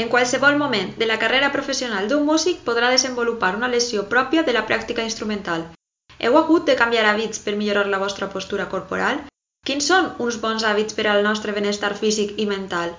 En 0.00 0.10
qualsevol 0.12 0.58
moment 0.60 0.90
de 1.00 1.06
la 1.08 1.16
carrera 1.20 1.48
professional 1.52 2.08
d'un 2.08 2.26
músic 2.30 2.58
podrà 2.66 2.90
desenvolupar 2.92 3.54
una 3.56 3.70
lesió 3.74 4.02
pròpia 4.10 4.42
de 4.48 4.52
la 4.56 4.66
pràctica 4.70 5.06
instrumental. 5.08 5.64
Heu 6.20 6.36
hagut 6.40 6.66
de 6.68 6.74
canviar 6.80 7.06
hàbits 7.08 7.40
per 7.46 7.54
millorar 7.60 7.86
la 7.88 8.02
vostra 8.02 8.28
postura 8.34 8.68
corporal? 8.74 9.22
Quins 9.66 9.88
són 9.92 10.10
uns 10.26 10.36
bons 10.42 10.68
hàbits 10.68 10.98
per 10.98 11.06
al 11.12 11.24
nostre 11.28 11.56
benestar 11.56 11.94
físic 12.02 12.36
i 12.44 12.46
mental? 12.52 12.92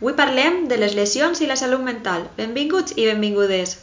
Avui 0.00 0.18
parlem 0.24 0.64
de 0.72 0.80
les 0.82 0.98
lesions 0.98 1.44
i 1.44 1.46
la 1.52 1.60
salut 1.62 1.86
mental. 1.86 2.26
Benvinguts 2.42 2.98
i 2.98 3.06
benvingudes. 3.12 3.78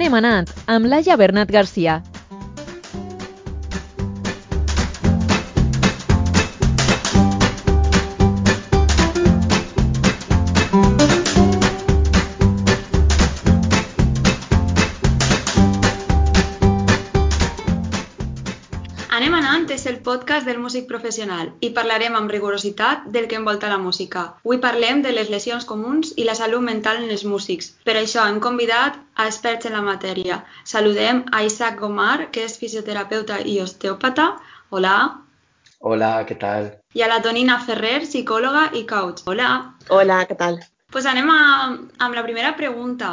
Anem 0.00 0.14
anant 0.16 0.46
amb 0.74 0.88
Laia 0.88 1.12
Bernat 1.20 1.50
Garcia. 1.52 1.98
Músic 20.70 20.86
professional 20.86 21.48
i 21.66 21.68
parlarem 21.76 22.14
amb 22.14 22.30
rigorositat 22.30 23.06
del 23.14 23.24
que 23.30 23.38
envolta 23.38 23.70
la 23.70 23.78
música. 23.84 24.20
Avui 24.44 24.58
parlem 24.62 25.00
de 25.02 25.10
les 25.10 25.30
lesions 25.32 25.64
comuns 25.66 26.12
i 26.16 26.26
la 26.28 26.36
salut 26.38 26.62
mental 26.62 27.00
en 27.02 27.10
els 27.10 27.24
músics. 27.26 27.72
Per 27.88 27.96
això 27.98 28.26
hem 28.30 28.38
convidat 28.44 28.98
a 29.16 29.26
experts 29.26 29.66
en 29.66 29.74
la 29.74 29.80
matèria. 29.82 30.36
Saludem 30.72 31.24
a 31.34 31.40
Isaac 31.42 31.80
Gomar, 31.80 32.28
que 32.30 32.44
és 32.46 32.54
fisioterapeuta 32.60 33.40
i 33.42 33.56
osteòpata. 33.64 34.26
Hola. 34.70 34.92
Hola, 35.80 36.10
què 36.28 36.36
tal? 36.38 36.68
I 36.94 37.02
a 37.02 37.08
la 37.10 37.18
Tonina 37.24 37.56
Ferrer, 37.66 37.96
psicòloga 38.04 38.68
i 38.78 38.84
coach. 38.92 39.24
Hola. 39.26 39.48
Hola, 39.96 40.20
què 40.28 40.36
tal? 40.38 40.60
Pues 40.94 41.08
anem 41.10 41.32
a, 41.34 41.40
amb 42.06 42.18
la 42.18 42.22
primera 42.28 42.52
pregunta. 42.60 43.10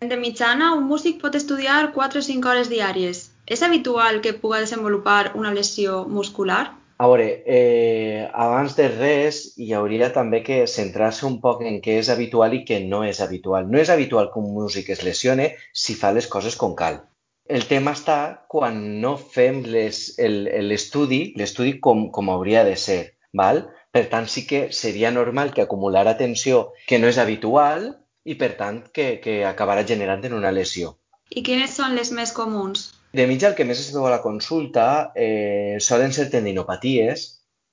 De 0.00 0.18
mitjana, 0.24 0.72
un 0.80 0.90
músic 0.90 1.22
pot 1.22 1.38
estudiar 1.38 1.92
4 1.94 2.24
o 2.24 2.26
5 2.30 2.50
hores 2.50 2.72
diàries. 2.72 3.22
És 3.46 3.62
habitual 3.62 4.20
que 4.26 4.34
puga 4.42 4.64
desenvolupar 4.64 5.36
una 5.38 5.54
lesió 5.54 6.02
muscular? 6.18 6.64
A 6.98 7.06
veure, 7.10 7.26
eh, 7.44 8.28
abans 8.32 8.76
de 8.76 8.86
res, 8.88 9.40
hi 9.60 9.74
hauria 9.76 10.08
també 10.14 10.40
que 10.46 10.62
centrar-se 10.74 11.26
un 11.28 11.36
poc 11.42 11.60
en 11.70 11.76
què 11.84 11.98
és 12.02 12.08
habitual 12.12 12.54
i 12.56 12.62
què 12.68 12.78
no 12.86 13.02
és 13.04 13.20
habitual. 13.20 13.68
No 13.72 13.82
és 13.82 13.92
habitual 13.92 14.30
que 14.32 14.40
un 14.40 14.54
músic 14.54 14.88
es 14.94 15.04
lesione 15.04 15.50
si 15.84 15.98
fa 16.00 16.14
les 16.16 16.28
coses 16.34 16.56
com 16.56 16.72
cal. 16.78 17.02
El 17.46 17.66
tema 17.68 17.92
està 17.94 18.46
quan 18.48 18.80
no 19.02 19.12
fem 19.20 19.60
l'estudi, 19.68 21.20
l'estudi 21.36 21.76
com, 21.86 22.08
com 22.10 22.32
hauria 22.32 22.64
de 22.64 22.74
ser. 22.80 23.00
Val? 23.36 23.66
Per 23.92 24.06
tant, 24.12 24.26
sí 24.32 24.46
que 24.48 24.66
seria 24.72 25.12
normal 25.12 25.52
que 25.52 25.62
acumulara 25.62 26.16
tensió 26.16 26.70
que 26.88 26.98
no 26.98 27.12
és 27.12 27.20
habitual 27.20 27.90
i, 28.24 28.34
per 28.40 28.54
tant, 28.56 28.80
que, 28.92 29.18
que 29.22 29.42
acabarà 29.44 29.84
generant 29.86 30.24
en 30.24 30.34
una 30.40 30.52
lesió. 30.52 30.96
I 31.30 31.44
quines 31.46 31.76
són 31.76 31.94
les 31.98 32.10
més 32.16 32.32
comuns? 32.32 32.88
De 33.16 33.26
mitja, 33.30 33.48
el 33.50 33.56
que 33.58 33.64
més 33.68 33.80
es 33.82 33.92
veu 33.94 34.06
a 34.06 34.12
la 34.12 34.22
consulta 34.24 34.86
eh, 35.26 35.76
solen 35.88 36.12
ser 36.16 36.26
tendinopaties, 36.32 37.26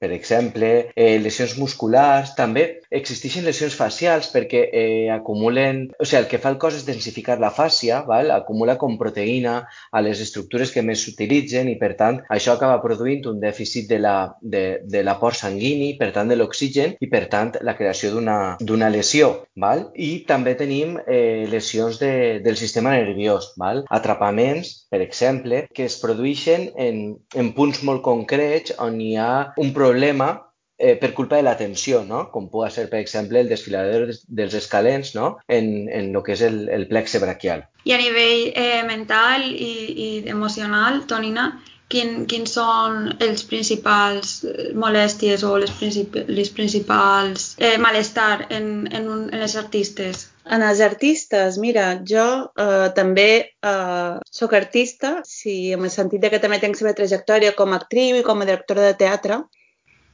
per 0.04 0.12
exemple, 0.12 0.70
eh, 0.96 1.16
lesions 1.23 1.54
musculars, 1.56 2.34
també 2.36 2.66
existeixen 2.92 3.46
lesions 3.48 3.76
facials 3.80 4.28
perquè 4.34 4.66
eh, 4.68 5.08
acumulen, 5.16 5.86
o 5.96 6.04
sigui, 6.04 6.20
el 6.20 6.28
que 6.28 6.42
fa 6.44 6.52
el 6.52 6.58
cos 6.59 6.76
és 6.76 6.84
densificar 6.84 7.38
la 7.40 7.54
fàscia, 7.56 8.02
val? 8.09 8.34
acumula 8.36 8.76
com 8.81 8.98
proteïna 9.00 9.54
a 9.64 10.02
les 10.04 10.20
estructures 10.20 10.74
que 10.76 10.84
més 10.84 11.06
s'utilitzen 11.06 11.70
i 11.72 11.78
per 11.80 11.94
tant 12.02 12.20
això 12.36 12.58
acaba 12.58 12.81
produint 12.84 13.30
un 13.31 13.40
dèficit 13.40 13.88
de 13.88 14.02
la, 14.04 14.18
de, 14.42 14.64
de 14.84 15.06
l'aport 15.08 15.40
sanguini, 15.40 15.94
per 15.96 16.12
tant 16.12 16.28
de 16.28 16.35
l'oxigen 16.35 16.97
i 17.00 17.08
per 17.08 17.24
tant 17.31 17.56
la 17.64 17.78
creació 17.80 18.12
d'una 18.12 18.91
lesió. 18.91 19.31
Val? 19.56 19.85
I 19.96 20.25
també 20.28 20.58
tenim 20.59 20.97
eh, 21.08 21.47
lesions 21.47 22.02
de, 22.03 22.44
del 22.44 22.59
sistema 22.59 22.97
nerviós, 22.97 23.53
val? 23.56 23.85
atrapaments, 23.88 24.74
per 24.91 25.00
exemple, 25.08 25.64
que 25.72 25.88
es 25.88 25.96
produeixen 26.03 26.74
en, 26.75 27.02
en 27.40 27.56
punts 27.56 27.85
molt 27.88 28.03
concrets 28.03 28.75
on 28.84 29.00
hi 29.00 29.14
ha 29.16 29.31
un 29.56 29.72
problema 29.72 29.93
problema 29.94 30.34
eh, 30.78 30.96
per 30.98 31.14
culpa 31.14 31.38
de 31.38 31.44
la 31.44 31.58
tensió, 31.58 32.04
no? 32.04 32.26
com 32.34 32.50
pugui 32.52 32.72
ser, 32.74 32.90
per 32.92 33.00
exemple, 33.00 33.40
el 33.40 33.52
desfilador 33.52 34.09
dels 34.28 34.56
escalens 34.58 35.14
no? 35.16 35.38
en, 35.48 35.88
en 35.90 36.09
el 36.12 36.24
que 36.26 36.36
és 36.36 36.42
el, 36.50 36.66
el 36.70 36.88
plexe 36.90 37.22
braquial. 37.24 37.68
I 37.88 37.94
a 37.96 38.02
nivell 38.02 38.50
eh, 38.52 38.82
mental 38.88 39.46
i, 39.48 39.76
i 40.08 40.09
emocional, 40.34 41.03
Tonina, 41.08 41.52
quin, 41.94 42.26
quins 42.30 42.58
són 42.58 43.14
els 43.22 43.46
principals 43.48 44.36
eh, 44.50 44.72
molèsties 44.74 45.46
o 45.48 45.56
les, 45.62 45.72
princip 45.80 46.20
les 46.28 46.52
principals 46.52 47.53
eh, 47.59 47.78
malestar 47.78 48.48
en, 48.50 48.70
en, 48.92 49.09
un, 49.16 49.26
en 49.32 49.44
les 49.46 49.58
artistes? 49.59 50.28
En 50.44 50.64
els 50.66 50.82
artistes, 50.84 51.56
mira, 51.64 51.88
jo 52.03 52.28
eh, 52.59 52.90
també 52.98 53.30
eh, 53.40 54.14
sóc 54.28 54.56
artista, 54.59 55.20
sí, 55.24 55.72
en 55.72 55.86
el 55.88 55.94
sentit 55.94 56.26
de 56.26 56.34
que 56.34 56.42
també 56.44 56.59
tenc 56.59 56.82
la 56.82 56.90
meva 56.90 57.00
trajectòria 57.03 57.56
com 57.56 57.72
a 57.72 57.80
actriu 57.80 58.20
i 58.20 58.26
com 58.26 58.42
a 58.42 58.50
directora 58.50 58.90
de 58.90 58.98
teatre, 59.00 59.46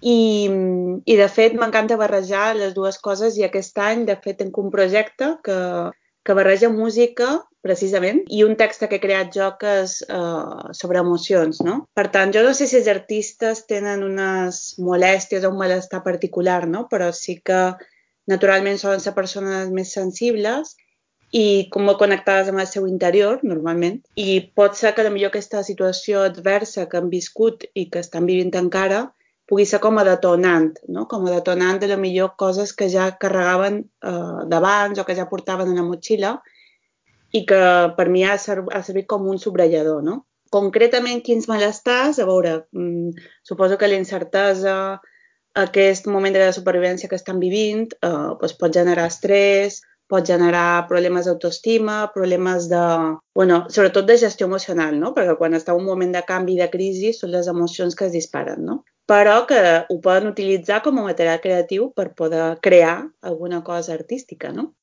i, 0.01 0.47
i 1.05 1.15
de 1.19 1.27
fet 1.27 1.55
m'encanta 1.59 1.99
barrejar 1.99 2.53
les 2.55 2.73
dues 2.75 2.97
coses 3.03 3.37
i 3.37 3.45
aquest 3.47 3.77
any 3.83 4.05
de 4.07 4.15
fet 4.23 4.39
tenc 4.39 4.57
un 4.57 4.71
projecte 4.71 5.33
que, 5.43 5.59
que 6.23 6.37
barreja 6.37 6.69
música 6.71 7.39
precisament 7.61 8.21
i 8.31 8.43
un 8.45 8.55
text 8.55 8.85
que 8.85 8.95
he 8.95 9.03
creat 9.03 9.33
jo 9.35 9.49
que 9.59 9.73
és 9.83 9.97
uh, 10.07 10.71
sobre 10.71 11.01
emocions, 11.03 11.59
no? 11.67 11.81
Per 11.95 12.07
tant, 12.13 12.31
jo 12.31 12.43
no 12.45 12.53
sé 12.55 12.69
si 12.71 12.79
els 12.79 12.87
artistes 12.87 13.65
tenen 13.67 14.05
unes 14.05 14.61
molèsties 14.79 15.43
o 15.43 15.51
un 15.51 15.59
malestar 15.59 15.99
particular, 16.05 16.65
no? 16.67 16.85
Però 16.91 17.11
sí 17.11 17.41
que 17.43 17.73
naturalment 18.31 18.79
solen 18.79 19.03
ser 19.03 19.15
persones 19.17 19.73
més 19.75 19.91
sensibles 19.91 20.77
i 21.35 21.67
com 21.73 21.83
molt 21.85 21.99
connectades 21.99 22.47
amb 22.49 22.63
el 22.63 22.67
seu 22.71 22.87
interior, 22.87 23.43
normalment. 23.43 23.99
I 24.15 24.39
pot 24.55 24.79
ser 24.79 24.95
que 24.95 25.03
potser 25.05 25.27
aquesta 25.27 25.63
situació 25.67 26.23
adversa 26.23 26.87
que 26.89 26.97
han 26.97 27.09
viscut 27.11 27.67
i 27.75 27.89
que 27.91 27.99
estan 27.99 28.25
vivint 28.25 28.55
encara 28.55 29.09
pugui 29.49 29.65
ser 29.65 29.79
com 29.81 29.97
a 29.97 30.05
detonant, 30.05 30.75
no? 30.93 31.07
com 31.09 31.25
a 31.25 31.33
detonant 31.33 31.79
de 31.81 31.89
la 31.89 31.97
millor 31.97 32.35
coses 32.37 32.71
que 32.77 32.87
ja 32.93 33.09
carregaven 33.17 33.81
eh, 33.81 34.41
d'abans 34.51 35.01
o 35.01 35.05
que 35.07 35.17
ja 35.17 35.25
portaven 35.31 35.71
en 35.71 35.81
la 35.81 35.85
motxilla 35.87 36.35
i 37.33 37.45
que 37.49 37.61
per 37.97 38.07
mi 38.13 38.23
ha, 38.25 38.37
serv 38.41 38.69
ha 38.73 38.83
servit 38.85 39.07
com 39.09 39.25
un 39.29 39.41
subratllador. 39.41 40.03
No? 40.05 40.19
Concretament, 40.53 41.23
quins 41.25 41.49
malestars? 41.49 42.21
A 42.21 42.27
veure, 42.29 42.55
mm, 42.77 43.25
suposo 43.45 43.77
que 43.77 43.89
la 43.89 43.97
incertesa, 43.97 44.75
aquest 45.65 46.07
moment 46.07 46.33
de 46.37 46.45
la 46.45 46.53
supervivència 46.53 47.09
que 47.09 47.17
estan 47.17 47.41
vivint, 47.41 47.87
eh, 48.05 48.09
doncs 48.41 48.53
pot 48.61 48.73
generar 48.73 49.07
estrès, 49.09 49.81
pot 50.09 50.25
generar 50.25 50.85
problemes 50.89 51.25
d'autoestima, 51.25 52.11
problemes 52.13 52.69
de... 52.69 52.85
bueno, 53.35 53.65
sobretot 53.69 54.05
de 54.05 54.17
gestió 54.17 54.47
emocional, 54.49 54.97
no? 55.01 55.13
Perquè 55.17 55.37
quan 55.37 55.57
està 55.57 55.73
un 55.77 55.85
moment 55.85 56.13
de 56.13 56.23
canvi, 56.25 56.57
de 56.57 56.69
crisi, 56.69 57.13
són 57.13 57.33
les 57.33 57.49
emocions 57.49 57.97
que 57.97 58.09
es 58.09 58.15
disparen, 58.17 58.65
no? 58.65 58.83
Però 59.09 59.39
que 59.49 59.61
ho 59.89 59.95
poden 60.05 60.29
utilitzar 60.29 60.83
com 60.85 60.99
a 61.01 61.07
material 61.07 61.41
creatiu 61.41 61.89
per 61.97 62.11
poder 62.13 62.43
crear 62.61 62.97
alguna 63.25 63.63
cosa 63.65 63.95
artística, 63.97 64.53
no? 64.53 64.73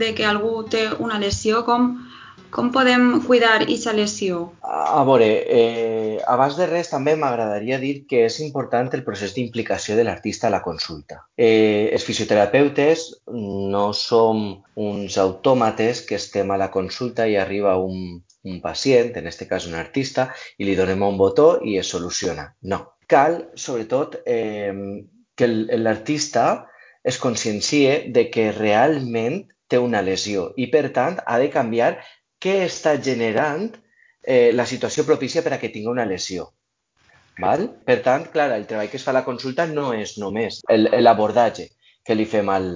De 0.00 0.14
que 0.16 0.24
algú 0.24 0.64
té 0.72 0.86
una 0.98 1.18
lesió, 1.20 1.60
com, 1.66 1.90
com 2.54 2.70
podem 2.72 3.20
cuidar 3.26 3.58
aquesta 3.60 3.92
lesió? 3.92 4.40
A 4.64 5.02
veure, 5.04 5.28
eh, 5.44 6.16
abans 6.32 6.56
de 6.56 6.68
res 6.70 6.88
també 6.92 7.16
m'agradaria 7.20 7.78
dir 7.82 8.06
que 8.08 8.24
és 8.30 8.40
important 8.40 8.88
el 8.96 9.04
procés 9.04 9.36
d'implicació 9.36 9.98
de 9.98 10.08
l'artista 10.08 10.48
a 10.48 10.54
la 10.56 10.62
consulta. 10.64 11.20
Eh, 11.36 11.90
els 11.92 12.08
fisioterapeutes 12.08 13.06
no 13.28 13.86
som 13.92 14.44
uns 14.74 15.18
autòmates 15.20 16.04
que 16.08 16.16
estem 16.16 16.50
a 16.50 16.60
la 16.60 16.70
consulta 16.72 17.28
i 17.28 17.36
arriba 17.36 17.76
un, 17.76 18.22
un 18.48 18.60
pacient, 18.64 19.12
en 19.18 19.28
aquest 19.28 19.48
cas 19.50 19.68
un 19.68 19.76
artista, 19.76 20.30
i 20.56 20.64
li 20.64 20.80
donem 20.80 21.04
un 21.04 21.20
botó 21.20 21.58
i 21.62 21.76
es 21.76 21.92
soluciona. 21.92 22.54
No. 22.62 22.84
Cal, 23.06 23.50
sobretot, 23.54 24.22
eh, 24.24 24.72
que 25.36 25.46
l'artista 25.76 26.70
es 27.04 27.18
consciencie 27.20 28.04
de 28.08 28.26
que 28.32 28.50
realment 28.56 29.44
té 29.68 29.78
una 29.78 30.02
lesió 30.02 30.50
i, 30.56 30.68
per 30.72 30.88
tant, 30.96 31.20
ha 31.26 31.38
de 31.38 31.50
canviar 31.52 31.92
què 32.40 32.58
està 32.64 32.96
generant 33.00 33.70
eh, 34.24 34.50
la 34.52 34.66
situació 34.66 35.04
propícia 35.08 35.44
per 35.44 35.54
a 35.54 35.60
que 35.60 35.70
tingui 35.72 35.92
una 35.92 36.08
lesió. 36.08 36.50
Val? 37.40 37.66
Per 37.86 37.98
tant, 38.02 38.28
clar, 38.32 38.50
el 38.56 38.66
treball 38.70 38.90
que 38.90 39.00
es 39.00 39.06
fa 39.06 39.12
a 39.12 39.18
la 39.18 39.24
consulta 39.26 39.66
no 39.66 39.92
és 39.94 40.18
només 40.22 40.60
l'abordatge 40.70 41.70
que 42.06 42.14
li 42.14 42.26
fem 42.30 42.50
al, 42.52 42.68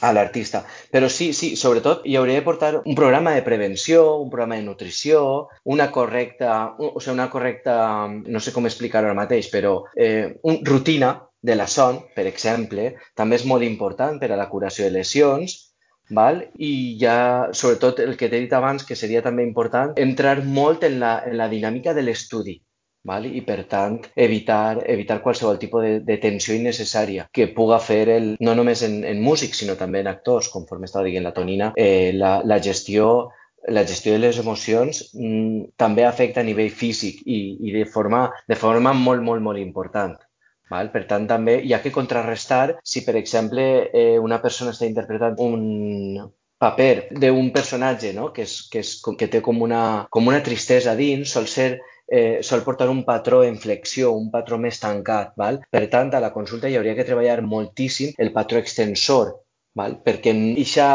a 0.00 0.12
l'artista. 0.12 0.62
Però 0.92 1.08
sí, 1.10 1.32
sí, 1.34 1.54
sobretot 1.56 2.04
hi 2.06 2.16
hauria 2.16 2.38
de 2.38 2.46
portar 2.46 2.72
un 2.84 2.94
programa 2.94 3.34
de 3.34 3.42
prevenció, 3.42 4.16
un 4.22 4.30
programa 4.30 4.56
de 4.56 4.66
nutrició, 4.66 5.48
una 5.64 5.90
correcta, 5.90 6.74
o 6.78 7.00
sigui, 7.00 7.16
una 7.16 7.30
correcta, 7.30 8.06
no 8.08 8.40
sé 8.40 8.54
com 8.54 8.68
explicar-ho 8.70 9.10
ara 9.10 9.18
mateix, 9.18 9.50
però 9.50 9.80
eh, 9.96 10.38
un, 10.42 10.60
rutina 10.64 11.16
de 11.42 11.54
la 11.56 11.66
son, 11.70 12.00
per 12.14 12.26
exemple, 12.26 12.92
també 13.16 13.38
és 13.38 13.46
molt 13.46 13.64
important 13.66 14.18
per 14.18 14.32
a 14.32 14.38
la 14.40 14.48
curació 14.50 14.86
de 14.88 14.96
lesions, 14.98 15.56
Val? 16.10 16.40
I 16.56 16.96
ja, 17.00 17.50
sobretot, 17.52 18.00
el 18.00 18.16
que 18.16 18.30
t'he 18.32 18.40
dit 18.40 18.52
abans, 18.56 18.84
que 18.88 18.96
seria 18.96 19.20
també 19.24 19.44
important, 19.44 19.92
entrar 20.00 20.38
molt 20.44 20.86
en 20.88 20.98
la, 21.02 21.18
en 21.28 21.36
la 21.36 21.48
dinàmica 21.52 21.94
de 21.94 22.04
l'estudi. 22.06 22.56
Val? 23.08 23.26
I, 23.28 23.42
per 23.46 23.62
tant, 23.70 23.98
evitar, 24.16 24.80
evitar 24.94 25.20
qualsevol 25.24 25.60
tipus 25.60 25.84
de, 25.84 25.92
de 26.04 26.16
tensió 26.22 26.56
innecessària 26.56 27.28
que 27.32 27.48
puga 27.56 27.78
fer, 27.80 28.04
el, 28.16 28.30
no 28.40 28.54
només 28.56 28.82
en, 28.88 29.02
en 29.08 29.20
músics, 29.22 29.60
sinó 29.62 29.76
també 29.80 30.00
en 30.00 30.08
actors, 30.12 30.48
conforme 30.52 30.88
estava 30.88 31.06
dient 31.06 31.28
la 31.28 31.34
Tonina, 31.36 31.72
eh, 31.76 32.12
la, 32.14 32.38
la 32.44 32.60
gestió 32.62 33.28
la 33.68 33.82
gestió 33.84 34.12
de 34.14 34.20
les 34.22 34.38
emocions 34.38 35.00
mm, 35.12 35.74
també 35.76 36.04
afecta 36.06 36.40
a 36.40 36.46
nivell 36.46 36.70
físic 36.70 37.18
i, 37.26 37.38
i 37.68 37.72
de, 37.74 37.84
forma, 37.90 38.28
de 38.48 38.56
forma 38.56 38.94
molt, 38.96 39.20
molt, 39.26 39.42
molt 39.44 39.60
important. 39.60 40.14
Val? 40.70 40.90
Per 40.94 41.04
tant, 41.10 41.26
també 41.30 41.58
hi 41.64 41.74
ha 41.74 41.82
que 41.84 41.94
contrarrestar 41.94 42.78
si, 42.82 43.04
per 43.06 43.16
exemple, 43.20 43.64
eh, 43.92 44.18
una 44.18 44.40
persona 44.42 44.74
està 44.76 44.88
interpretant 44.88 45.38
un 45.44 46.28
paper 46.58 47.08
d'un 47.22 47.52
personatge 47.54 48.12
no? 48.16 48.32
que, 48.34 48.42
és, 48.42 48.56
que, 48.72 48.82
és, 48.82 48.96
que 49.18 49.28
té 49.30 49.40
com 49.44 49.62
una, 49.62 49.82
com 50.10 50.26
una 50.26 50.42
tristesa 50.44 50.96
dins, 50.98 51.30
sol 51.32 51.46
ser 51.46 51.70
eh, 52.08 52.40
sol 52.42 52.64
portar 52.64 52.88
un 52.88 53.04
patró 53.04 53.44
en 53.44 53.58
flexió, 53.58 54.12
un 54.12 54.30
patró 54.32 54.58
més 54.58 54.80
tancat. 54.80 55.34
Val? 55.36 55.60
Per 55.70 55.84
tant, 55.92 56.10
a 56.14 56.24
la 56.24 56.32
consulta 56.32 56.68
hi 56.68 56.78
hauria 56.80 56.96
que 56.96 57.06
treballar 57.06 57.42
moltíssim 57.44 58.16
el 58.18 58.32
patró 58.32 58.58
extensor, 58.58 59.36
val? 59.76 60.00
perquè 60.04 60.34
aquesta 60.34 60.90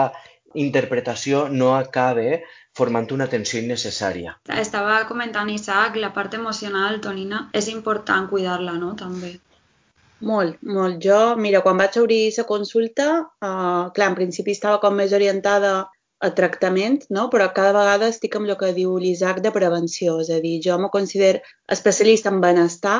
interpretació 0.59 1.47
no 1.49 1.71
acabe 1.77 2.43
formant 2.77 3.07
una 3.13 3.29
tensió 3.29 3.61
innecessària. 3.61 4.35
Estava 4.57 4.99
comentant 5.09 5.49
Isaac, 5.53 5.97
la 6.01 6.11
part 6.13 6.33
emocional, 6.37 6.99
Tonina, 7.01 7.47
és 7.53 7.69
important 7.69 8.29
cuidar-la, 8.29 8.73
no?, 8.81 8.93
també. 8.97 9.35
Molt, 10.23 10.59
molt. 10.75 10.99
Jo, 11.03 11.19
mira, 11.45 11.61
quan 11.65 11.79
vaig 11.81 11.97
obrir 11.99 12.21
la 12.37 12.45
consulta, 12.47 13.07
uh, 13.43 13.89
clar, 13.95 14.11
en 14.11 14.15
principi 14.19 14.55
estava 14.55 14.79
com 14.83 14.95
més 14.99 15.15
orientada 15.17 15.73
a 16.23 16.29
tractament, 16.37 17.01
no? 17.11 17.25
però 17.33 17.49
cada 17.55 17.73
vegada 17.75 18.07
estic 18.13 18.37
amb 18.39 18.47
el 18.47 18.55
que 18.59 18.71
diu 18.77 18.93
l'Isaac 19.03 19.41
de 19.43 19.51
prevenció, 19.55 20.15
és 20.23 20.29
a 20.31 20.39
dir, 20.45 20.53
jo 20.63 20.77
me 20.79 20.89
considero 20.93 21.41
especialista 21.75 22.31
en 22.31 22.39
benestar 22.45 22.99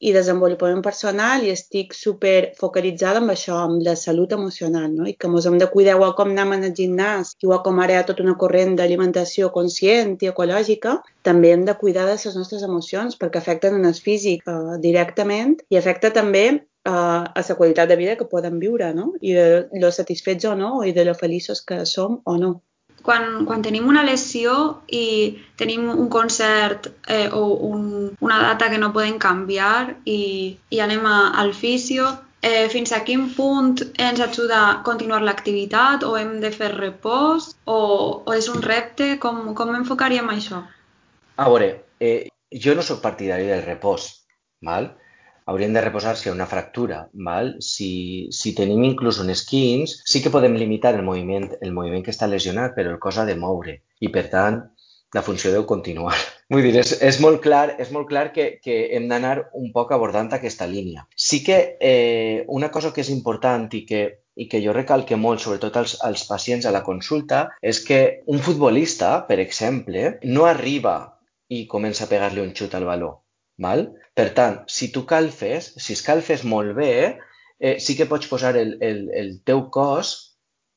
i 0.00 0.12
desenvolupament 0.12 0.82
personal 0.84 1.44
i 1.44 1.52
estic 1.52 1.94
super 1.96 2.52
focalitzada 2.58 3.20
amb 3.22 3.32
això, 3.34 3.60
amb 3.66 3.82
la 3.86 3.94
salut 3.96 4.34
emocional, 4.36 4.90
no? 4.92 5.06
I 5.08 5.14
que 5.14 5.30
ens 5.30 5.46
hem 5.46 5.56
de 5.60 5.70
cuidar 5.70 5.94
igual 5.96 6.14
com 6.18 6.34
anem 6.34 6.54
al 6.56 6.66
gimnàs, 6.80 7.34
igual 7.44 7.62
com 7.64 7.80
ara 7.80 7.94
hi 7.94 8.00
ha 8.00 8.06
tota 8.10 8.24
una 8.26 8.36
corrent 8.42 8.76
d'alimentació 8.80 9.50
conscient 9.54 10.16
i 10.20 10.30
ecològica, 10.32 10.98
també 11.22 11.54
hem 11.54 11.64
de 11.68 11.76
cuidar 11.80 12.06
de 12.10 12.18
les 12.18 12.36
nostres 12.40 12.66
emocions 12.66 13.18
perquè 13.20 13.40
afecten 13.40 13.78
en 13.80 13.88
el 13.90 13.94
físic 13.94 14.44
eh, 14.48 14.76
directament 14.82 15.56
i 15.70 15.80
afecta 15.80 16.12
també 16.12 16.44
eh, 16.50 16.90
a 16.90 17.48
la 17.48 17.58
qualitat 17.62 17.88
de 17.88 17.96
vida 18.02 18.18
que 18.20 18.28
podem 18.28 18.60
viure, 18.60 18.92
no? 18.94 19.12
I 19.20 19.38
de 19.38 19.48
lo 19.80 19.90
satisfets 19.94 20.50
o 20.50 20.54
no, 20.58 20.76
i 20.84 20.92
de 20.92 21.08
lo 21.08 21.14
feliços 21.14 21.64
que 21.64 21.84
som 21.86 22.20
o 22.24 22.36
no 22.36 22.54
quan, 23.04 23.44
quan 23.44 23.62
tenim 23.62 23.88
una 23.90 24.02
lesió 24.06 24.54
i 24.88 25.36
tenim 25.60 25.90
un 25.92 26.08
concert 26.12 26.88
eh, 27.06 27.28
o 27.28 27.44
un, 27.68 27.82
una 28.24 28.38
data 28.42 28.70
que 28.72 28.80
no 28.80 28.92
podem 28.96 29.18
canviar 29.20 29.96
i, 30.08 30.56
i 30.72 30.80
anem 30.80 31.04
a, 31.06 31.18
al 31.42 31.52
fisio, 31.54 32.08
eh, 32.40 32.66
fins 32.72 32.94
a 32.96 33.02
quin 33.04 33.28
punt 33.36 33.84
ens 34.00 34.24
ajuda 34.24 34.60
a 34.62 34.74
continuar 34.88 35.20
l'activitat 35.22 36.04
o 36.08 36.16
hem 36.16 36.38
de 36.40 36.52
fer 36.54 36.72
repòs 36.72 37.52
o, 37.64 37.78
o 38.24 38.36
és 38.36 38.48
un 38.52 38.64
repte? 38.64 39.14
Com, 39.20 39.52
com 39.58 39.76
enfocaríem 39.76 40.32
això? 40.32 40.64
A 41.36 41.48
veure, 41.50 41.70
eh, 42.00 42.28
jo 42.66 42.76
no 42.76 42.84
sóc 42.86 43.04
partidari 43.04 43.48
del 43.52 43.64
repòs, 43.68 44.10
val? 44.64 44.94
Haurien 45.46 45.74
de 45.76 45.82
reposar 45.84 46.16
si 46.16 46.28
hi 46.28 46.32
ha 46.32 46.36
una 46.36 46.48
fractura. 46.50 47.00
Val? 47.12 47.54
Si, 47.60 48.28
si 48.32 48.54
tenim 48.56 48.84
inclús 48.86 49.20
un 49.22 49.32
esquins, 49.34 49.98
sí 50.08 50.22
que 50.22 50.32
podem 50.34 50.56
limitar 50.60 50.94
el 50.96 51.04
moviment, 51.06 51.50
el 51.60 51.74
moviment 51.76 52.04
que 52.04 52.14
està 52.14 52.28
lesionat, 52.30 52.74
però 52.76 52.94
el 52.94 53.02
cos 53.02 53.18
ha 53.18 53.28
de 53.28 53.36
moure 53.38 53.80
i, 54.00 54.10
per 54.14 54.28
tant, 54.32 54.62
la 55.14 55.22
funció 55.22 55.52
deu 55.54 55.64
continuar. 55.68 56.16
Vull 56.52 56.64
dir, 56.66 56.74
és, 56.82 56.92
és 57.00 57.20
molt 57.22 57.40
clar, 57.44 57.76
és 57.80 57.90
molt 57.94 58.08
clar 58.10 58.26
que, 58.34 58.48
que 58.64 58.80
hem 58.96 59.08
d'anar 59.08 59.36
un 59.60 59.70
poc 59.72 59.94
abordant 59.94 60.28
aquesta 60.34 60.68
línia. 60.68 61.06
Sí 61.16 61.40
que 61.46 61.58
eh, 61.80 62.44
una 62.48 62.70
cosa 62.74 62.92
que 62.92 63.04
és 63.04 63.12
important 63.14 63.68
i 63.72 63.84
que, 63.88 64.04
i 64.34 64.48
que 64.50 64.60
jo 64.64 64.74
recalque 64.76 65.16
molt, 65.16 65.40
sobretot 65.40 65.78
als, 65.80 65.96
als 66.04 66.26
pacients 66.28 66.66
a 66.66 66.74
la 66.74 66.84
consulta, 66.84 67.46
és 67.62 67.80
que 67.86 68.00
un 68.26 68.42
futbolista, 68.42 69.16
per 69.28 69.38
exemple, 69.40 70.18
no 70.24 70.48
arriba 70.50 70.96
i 71.48 71.66
comença 71.70 72.04
a 72.04 72.10
pegar-li 72.10 72.42
un 72.42 72.52
xut 72.56 72.74
al 72.74 72.88
baló. 72.88 73.12
Val? 73.58 73.86
Per 74.14 74.28
tant, 74.34 74.60
si 74.70 74.90
tu 74.94 75.04
calfes, 75.10 75.72
si 75.76 75.94
escalfes 75.98 76.44
molt 76.44 76.74
bé, 76.78 76.92
eh, 77.58 77.76
sí 77.80 77.96
que 77.96 78.06
pots 78.10 78.30
posar 78.30 78.56
el, 78.56 78.76
el, 78.82 79.08
el 79.14 79.34
teu 79.46 79.68
cos 79.74 80.14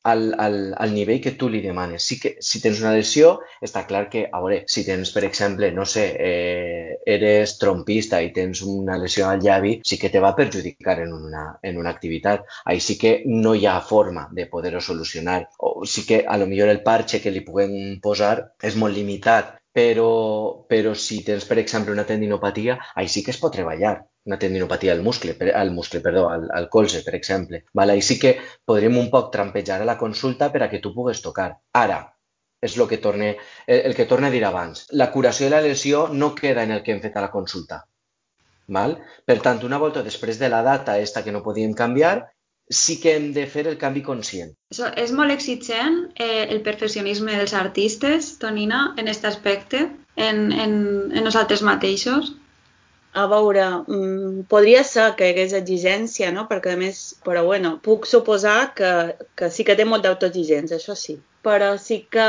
al, 0.08 0.34
al, 0.38 0.74
al 0.78 0.94
nivell 0.94 1.20
que 1.20 1.32
tu 1.40 1.48
li 1.50 1.60
demanes. 1.60 2.04
Sí 2.06 2.18
que 2.22 2.36
si 2.40 2.60
tens 2.62 2.80
una 2.82 2.94
lesió, 2.94 3.34
està 3.64 3.84
clar 3.88 4.04
que, 4.12 4.24
a 4.32 4.40
veure, 4.42 4.62
si 4.70 4.84
tens, 4.86 5.12
per 5.14 5.24
exemple, 5.28 5.70
no 5.74 5.84
sé, 5.86 6.06
eh, 6.28 6.96
eres 7.14 7.56
trompista 7.60 8.22
i 8.24 8.30
tens 8.34 8.62
una 8.62 8.98
lesió 9.02 9.28
al 9.28 9.42
llavi, 9.44 9.78
sí 9.84 9.98
que 9.98 10.10
te 10.14 10.22
va 10.24 10.34
perjudicar 10.38 10.98
en 11.04 11.12
una, 11.12 11.44
en 11.62 11.78
una 11.82 11.90
activitat. 11.90 12.46
Ahí 12.64 12.80
sí 12.80 12.98
que 12.98 13.22
no 13.26 13.54
hi 13.54 13.66
ha 13.66 13.80
forma 13.80 14.28
de 14.32 14.46
poder-ho 14.46 14.80
solucionar. 14.80 15.48
O 15.58 15.84
sí 15.84 16.06
que 16.06 16.24
a 16.26 16.38
lo 16.38 16.46
millor 16.46 16.68
el 16.72 16.82
parche 16.82 17.20
que 17.20 17.34
li 17.34 17.44
puguem 17.46 17.98
posar 18.02 18.34
és 18.62 18.76
molt 18.76 18.96
limitat, 18.96 19.58
però, 19.78 20.66
però 20.66 20.92
si 20.98 21.20
tens, 21.22 21.44
per 21.46 21.60
exemple, 21.62 21.94
una 21.94 22.06
tendinopatia, 22.06 22.78
ahí 22.98 23.08
sí 23.08 23.22
que 23.22 23.30
es 23.30 23.38
pot 23.38 23.52
treballar 23.54 23.94
una 24.28 24.38
tendinopatia 24.42 24.92
al 24.92 25.02
muscle, 25.06 25.36
al 25.54 25.70
muscle, 25.70 26.00
perdó, 26.04 26.28
al, 26.28 26.48
al 26.52 26.68
colze, 26.68 27.04
per 27.06 27.14
exemple. 27.14 27.62
Vale? 27.72 27.94
Ahí 27.94 28.02
sí 28.02 28.18
que 28.18 28.34
podríem 28.66 28.98
un 28.98 29.08
poc 29.12 29.30
trampejar 29.32 29.80
a 29.82 29.86
la 29.88 29.96
consulta 30.00 30.50
per 30.52 30.64
a 30.64 30.68
que 30.72 30.82
tu 30.84 30.92
pugues 30.96 31.22
tocar. 31.22 31.52
Ara, 31.82 32.00
és 32.60 32.74
el 32.76 32.88
que 32.90 32.98
torne, 33.04 33.30
el, 33.66 33.84
el 33.92 33.94
que 33.94 34.08
torne 34.10 34.28
a 34.28 34.34
dir 34.34 34.42
abans. 34.48 34.88
La 34.90 35.12
curació 35.14 35.46
de 35.46 35.54
la 35.54 35.62
lesió 35.62 36.08
no 36.10 36.34
queda 36.34 36.66
en 36.66 36.74
el 36.74 36.82
que 36.82 36.92
hem 36.96 37.00
fet 37.04 37.16
a 37.16 37.24
la 37.24 37.30
consulta. 37.30 37.84
Val? 38.76 38.98
Per 39.24 39.38
tant, 39.46 39.62
una 39.64 39.78
volta 39.80 40.02
després 40.04 40.42
de 40.42 40.50
la 40.52 40.64
data 40.66 40.98
esta 40.98 41.22
que 41.24 41.32
no 41.32 41.44
podíem 41.46 41.72
canviar, 41.78 42.16
sí 42.70 42.98
que 43.00 43.14
hem 43.16 43.30
de 43.32 43.46
fer 43.48 43.66
el 43.66 43.78
canvi 43.80 44.02
conscient. 44.04 44.52
So, 44.74 44.88
és 45.00 45.12
molt 45.16 45.32
exigent 45.32 46.02
eh, 46.20 46.44
el 46.48 46.60
perfeccionisme 46.66 47.36
dels 47.38 47.54
artistes, 47.56 48.34
Tonina, 48.42 48.82
en 48.96 49.08
aquest 49.08 49.24
aspecte, 49.30 49.86
en, 50.16 50.52
en, 50.52 50.74
en 51.12 51.24
nosaltres 51.24 51.64
mateixos? 51.64 52.34
A 53.18 53.24
veure, 53.30 53.64
mm, 53.88 54.44
podria 54.52 54.82
ser 54.84 55.08
que 55.16 55.26
hi 55.26 55.32
hagués 55.32 55.54
exigència, 55.56 56.30
no? 56.34 56.44
Perquè, 56.50 56.74
a 56.76 56.80
més, 56.80 57.00
però 57.24 57.44
bueno, 57.46 57.78
puc 57.84 58.06
suposar 58.06 58.74
que, 58.76 58.92
que 59.38 59.48
sí 59.50 59.64
que 59.64 59.78
té 59.78 59.88
molt 59.88 60.04
d'autoexigència, 60.04 60.76
això 60.76 60.96
sí. 60.98 61.16
Però 61.46 61.72
sí 61.80 62.02
que 62.12 62.28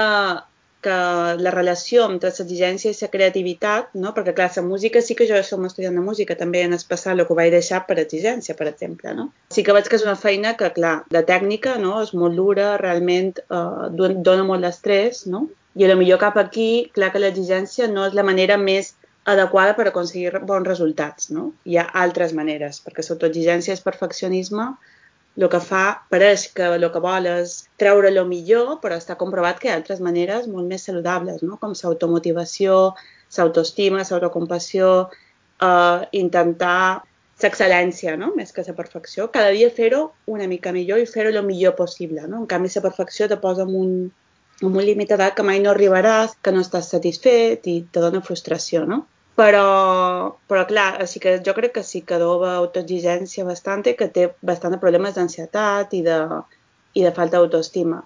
que 0.85 0.95
la 1.43 1.51
relació 1.53 2.05
entre 2.07 2.31
l'exigència 2.31 2.91
i 2.93 2.97
la 3.01 3.09
creativitat, 3.11 3.89
no? 4.03 4.13
perquè 4.15 4.33
clar, 4.37 4.49
la 4.55 4.63
música 4.63 5.01
sí 5.03 5.15
que 5.19 5.27
jo 5.29 5.39
som 5.43 5.65
estudiant 5.67 5.97
de 5.99 6.03
música, 6.05 6.37
també 6.39 6.63
en 6.63 6.75
especial 6.77 7.19
el 7.19 7.27
que 7.27 7.37
vaig 7.39 7.51
deixar 7.55 7.83
per 7.87 7.99
exigència, 7.99 8.55
per 8.55 8.69
exemple. 8.71 9.13
No? 9.17 9.29
Sí 9.55 9.65
que 9.67 9.75
veig 9.75 9.89
que 9.91 9.99
és 9.99 10.05
una 10.07 10.15
feina 10.19 10.55
que, 10.59 10.71
clar, 10.77 10.95
de 11.11 11.23
tècnica 11.27 11.75
no? 11.81 11.97
és 12.03 12.13
molt 12.13 12.39
dura, 12.39 12.71
realment 12.81 13.33
eh, 13.43 14.13
dona 14.29 14.47
molt 14.47 14.63
d'estrès, 14.67 15.25
no? 15.27 15.47
i 15.75 15.85
a 15.85 15.91
lo 15.91 15.99
millor 15.99 16.19
cap 16.23 16.39
aquí, 16.39 16.89
clar 16.95 17.11
que 17.13 17.21
l'exigència 17.21 17.87
no 17.91 18.07
és 18.07 18.15
la 18.17 18.25
manera 18.25 18.57
més 18.57 18.93
adequada 19.29 19.75
per 19.77 19.87
aconseguir 19.89 20.41
bons 20.47 20.67
resultats. 20.67 21.29
No? 21.35 21.51
Hi 21.69 21.77
ha 21.77 21.89
altres 22.03 22.33
maneres, 22.37 22.79
perquè 22.85 23.05
l'autoexigència 23.05 23.75
és 23.75 23.83
perfeccionisme 23.85 24.71
el 25.45 25.49
que 25.51 25.59
fa, 25.63 25.83
pareix 26.11 26.47
que 26.55 26.67
el 26.75 26.85
que 26.93 27.01
vol 27.03 27.27
és 27.31 27.55
treure 27.81 28.11
lo 28.11 28.25
millor, 28.27 28.77
però 28.83 28.97
està 28.99 29.15
comprovat 29.19 29.59
que 29.59 29.69
hi 29.69 29.71
ha 29.73 29.77
altres 29.79 30.01
maneres 30.03 30.47
molt 30.51 30.67
més 30.67 30.87
saludables, 30.89 31.43
no? 31.43 31.57
com 31.61 31.75
l'automotivació, 31.75 32.79
l'autoestima, 33.37 34.03
l'autocompassió, 34.03 34.89
eh, 35.63 36.07
intentar 36.23 37.03
l'excel·lència, 37.43 38.15
no? 38.19 38.33
més 38.35 38.51
que 38.51 38.65
la 38.67 38.75
perfecció. 38.75 39.29
Cada 39.31 39.51
dia 39.55 39.69
fer-ho 39.71 40.01
una 40.27 40.47
mica 40.47 40.73
millor 40.75 40.99
i 40.99 41.07
fer-ho 41.07 41.31
el 41.31 41.45
millor 41.45 41.75
possible. 41.77 42.25
No? 42.27 42.41
En 42.43 42.49
canvi, 42.51 42.71
la 42.75 42.83
perfecció 42.87 43.29
te 43.31 43.37
posa 43.37 43.63
en 43.63 43.75
un, 43.83 43.93
en 44.61 44.67
un 44.73 44.83
límit 44.83 45.13
d'edat 45.13 45.37
que 45.37 45.45
mai 45.47 45.63
no 45.63 45.71
arribaràs, 45.71 46.35
que 46.43 46.51
no 46.51 46.65
estàs 46.65 46.91
satisfet 46.95 47.67
i 47.71 47.79
te 47.91 48.03
dona 48.03 48.25
frustració, 48.25 48.83
no? 48.89 49.05
Però, 49.39 50.35
però 50.51 50.65
clar, 50.67 50.89
així 51.03 51.21
que 51.23 51.37
jo 51.45 51.53
crec 51.55 51.77
que 51.77 51.83
sí 51.87 52.01
que 52.07 52.17
doba 52.19 52.55
autoexigència 52.57 53.45
bastant 53.47 53.85
i 53.87 53.93
que 53.99 54.09
té 54.15 54.25
bastant 54.49 54.75
de 54.75 54.79
problemes 54.81 55.15
d'ansietat 55.15 55.93
i, 55.95 56.01
de, 56.07 56.17
i 56.99 57.05
de 57.05 57.13
falta 57.15 57.39
d'autoestima. 57.39 58.01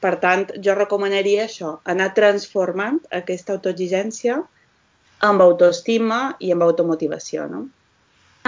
Per 0.00 0.14
tant, 0.22 0.46
jo 0.64 0.76
recomanaria 0.78 1.44
això, 1.44 1.74
anar 1.94 2.14
transformant 2.16 2.96
aquesta 3.18 3.58
autoexigència 3.58 4.38
amb 5.28 5.44
autoestima 5.44 6.20
i 6.40 6.54
amb 6.54 6.64
automotivació, 6.64 7.44
no? 7.52 7.66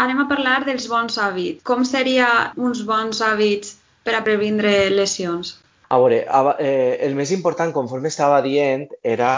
Anem 0.00 0.22
a 0.22 0.28
parlar 0.30 0.62
dels 0.64 0.88
bons 0.88 1.18
hàbits. 1.20 1.60
Com 1.68 1.84
seria 1.84 2.28
uns 2.56 2.80
bons 2.88 3.20
hàbits 3.20 3.76
per 4.06 4.16
a 4.16 4.24
previndre 4.24 4.88
lesions? 4.88 5.58
A 5.92 6.00
veure, 6.00 6.24
eh, 6.56 6.96
el 7.04 7.14
més 7.14 7.36
important, 7.36 7.76
conforme 7.76 8.08
estava 8.08 8.40
dient, 8.40 8.88
era 9.04 9.32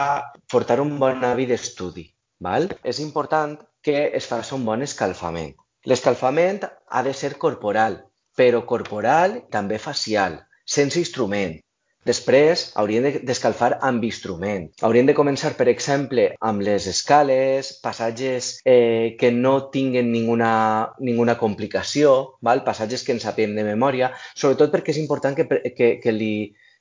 portar 0.46 0.78
un 0.78 0.94
bon 1.00 1.26
hàbit 1.26 1.50
d'estudi. 1.50 2.13
Val? 2.46 2.70
És 2.92 3.00
important 3.04 3.58
que 3.84 3.98
es 4.20 4.26
faci 4.30 4.54
un 4.56 4.64
bon 4.68 4.84
escalfament. 4.86 5.52
L'escalfament 5.90 6.64
ha 6.64 7.02
de 7.06 7.12
ser 7.20 7.34
corporal, 7.44 8.00
però 8.40 8.64
corporal 8.70 9.42
també 9.56 9.78
facial, 9.78 10.40
sense 10.76 11.00
instrument. 11.00 11.60
Després 12.08 12.66
hauríem 12.80 13.06
d'escalfar 13.28 13.70
amb 13.88 14.02
instrument. 14.04 14.66
Hauríem 14.84 15.06
de 15.08 15.14
començar, 15.16 15.54
per 15.56 15.70
exemple, 15.72 16.26
amb 16.48 16.64
les 16.66 16.88
escales, 16.90 17.70
passatges 17.84 18.50
eh, 18.68 19.16
que 19.20 19.30
no 19.32 19.54
tinguen 19.76 20.10
ninguna, 20.12 20.50
ninguna 21.00 21.38
complicació, 21.40 22.12
val? 22.44 22.60
passatges 22.66 23.06
que 23.06 23.16
ens 23.16 23.24
sapiem 23.24 23.56
de 23.56 23.64
memòria, 23.64 24.12
sobretot 24.34 24.74
perquè 24.74 24.92
és 24.92 25.00
important 25.00 25.38
que, 25.38 25.48
que, 25.78 25.90
que 26.02 26.12
li, 26.12 26.34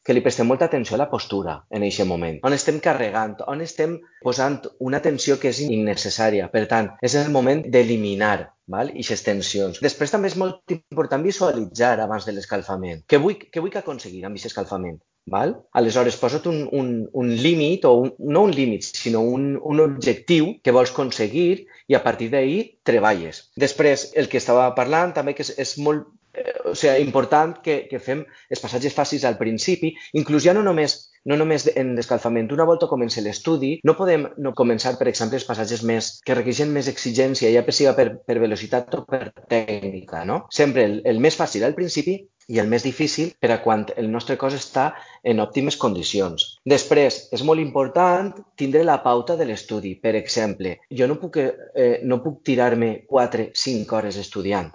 que 0.03 0.15
li 0.15 0.23
prestem 0.23 0.49
molta 0.49 0.67
atenció 0.69 0.97
a 0.97 1.01
la 1.01 1.09
postura 1.11 1.55
en 1.71 1.85
aquest 1.87 2.07
moment, 2.09 2.39
on 2.43 2.55
estem 2.55 2.79
carregant, 2.83 3.37
on 3.47 3.63
estem 3.63 3.95
posant 4.23 4.59
una 4.79 4.99
tensió 5.05 5.39
que 5.39 5.51
és 5.53 5.61
innecessària. 5.63 6.49
Per 6.53 6.65
tant, 6.71 6.91
és 7.01 7.15
el 7.19 7.31
moment 7.31 7.63
d'eliminar 7.75 8.35
val? 8.67 8.91
aquestes 8.91 9.23
tensions. 9.23 9.79
Després 9.83 10.11
també 10.11 10.29
és 10.31 10.37
molt 10.39 10.75
important 10.75 11.23
visualitzar 11.23 11.95
abans 12.03 12.27
de 12.27 12.35
l'escalfament. 12.35 13.03
Què 13.07 13.19
vull, 13.23 13.39
què 13.51 13.63
vull 13.63 13.75
aconseguir 13.79 14.23
amb 14.23 14.35
aquest 14.35 14.51
escalfament? 14.51 14.99
Val? 15.33 15.53
Aleshores, 15.79 16.17
posa't 16.19 16.49
un, 16.51 16.65
un, 16.75 16.89
un 17.13 17.29
límit, 17.45 17.85
o 17.87 17.93
un, 18.01 18.09
no 18.19 18.43
un 18.43 18.51
límit, 18.51 18.83
sinó 18.83 19.21
un, 19.23 19.53
un 19.55 19.79
objectiu 19.79 20.49
que 20.63 20.73
vols 20.75 20.91
aconseguir 20.91 21.63
i 21.87 21.95
a 21.95 22.03
partir 22.03 22.27
d'ahir 22.33 22.59
treballes. 22.83 23.45
Després, 23.55 24.09
el 24.19 24.27
que 24.27 24.41
estava 24.41 24.67
parlant 24.75 25.15
també 25.15 25.35
que 25.37 25.45
és, 25.47 25.53
és 25.63 25.77
molt 25.79 26.09
o 26.73 26.77
sigui, 26.79 27.05
important 27.05 27.57
que, 27.63 27.83
que 27.89 28.01
fem 28.03 28.25
els 28.49 28.63
passatges 28.63 28.95
fàcils 28.97 29.25
al 29.29 29.39
principi, 29.39 29.93
inclús 30.19 30.45
ja 30.47 30.57
no 30.57 30.65
només 30.65 30.99
no 31.29 31.37
només 31.39 31.65
en 31.79 31.93
l'escalfament. 31.97 32.49
Una 32.51 32.65
volta 32.67 32.89
comença 32.91 33.23
l'estudi, 33.23 33.77
no 33.87 33.95
podem 33.99 34.27
no 34.43 34.53
començar, 34.59 34.95
per 34.99 35.07
exemple, 35.11 35.39
els 35.39 35.47
passatges 35.47 35.83
més 35.87 36.09
que 36.25 36.35
requereixen 36.35 36.73
més 36.75 36.89
exigència, 36.91 37.51
ja 37.53 37.63
per 37.63 37.75
siga 37.75 37.95
per, 37.95 38.09
per 38.27 38.39
velocitat 38.43 38.97
o 38.99 39.05
per 39.07 39.29
tècnica, 39.51 40.25
no? 40.27 40.43
Sempre 40.51 40.83
el, 40.89 40.99
el 41.07 41.23
més 41.23 41.39
fàcil 41.39 41.63
al 41.63 41.77
principi 41.79 42.17
i 42.51 42.59
el 42.59 42.67
més 42.67 42.83
difícil 42.83 43.31
per 43.39 43.53
a 43.53 43.61
quan 43.63 43.85
el 43.95 44.09
nostre 44.11 44.35
cos 44.39 44.57
està 44.57 44.89
en 45.23 45.39
òptimes 45.39 45.79
condicions. 45.79 46.49
Després, 46.67 47.21
és 47.31 47.43
molt 47.47 47.63
important 47.63 48.33
tindre 48.59 48.83
la 48.83 48.99
pauta 49.05 49.39
de 49.39 49.47
l'estudi. 49.47 49.95
Per 50.03 50.17
exemple, 50.19 50.77
jo 50.91 51.07
no 51.07 51.19
puc, 51.21 51.39
eh, 51.39 52.01
no 52.03 52.19
puc 52.23 52.43
tirar-me 52.43 52.95
4-5 53.07 53.95
hores 53.95 54.19
estudiant 54.19 54.73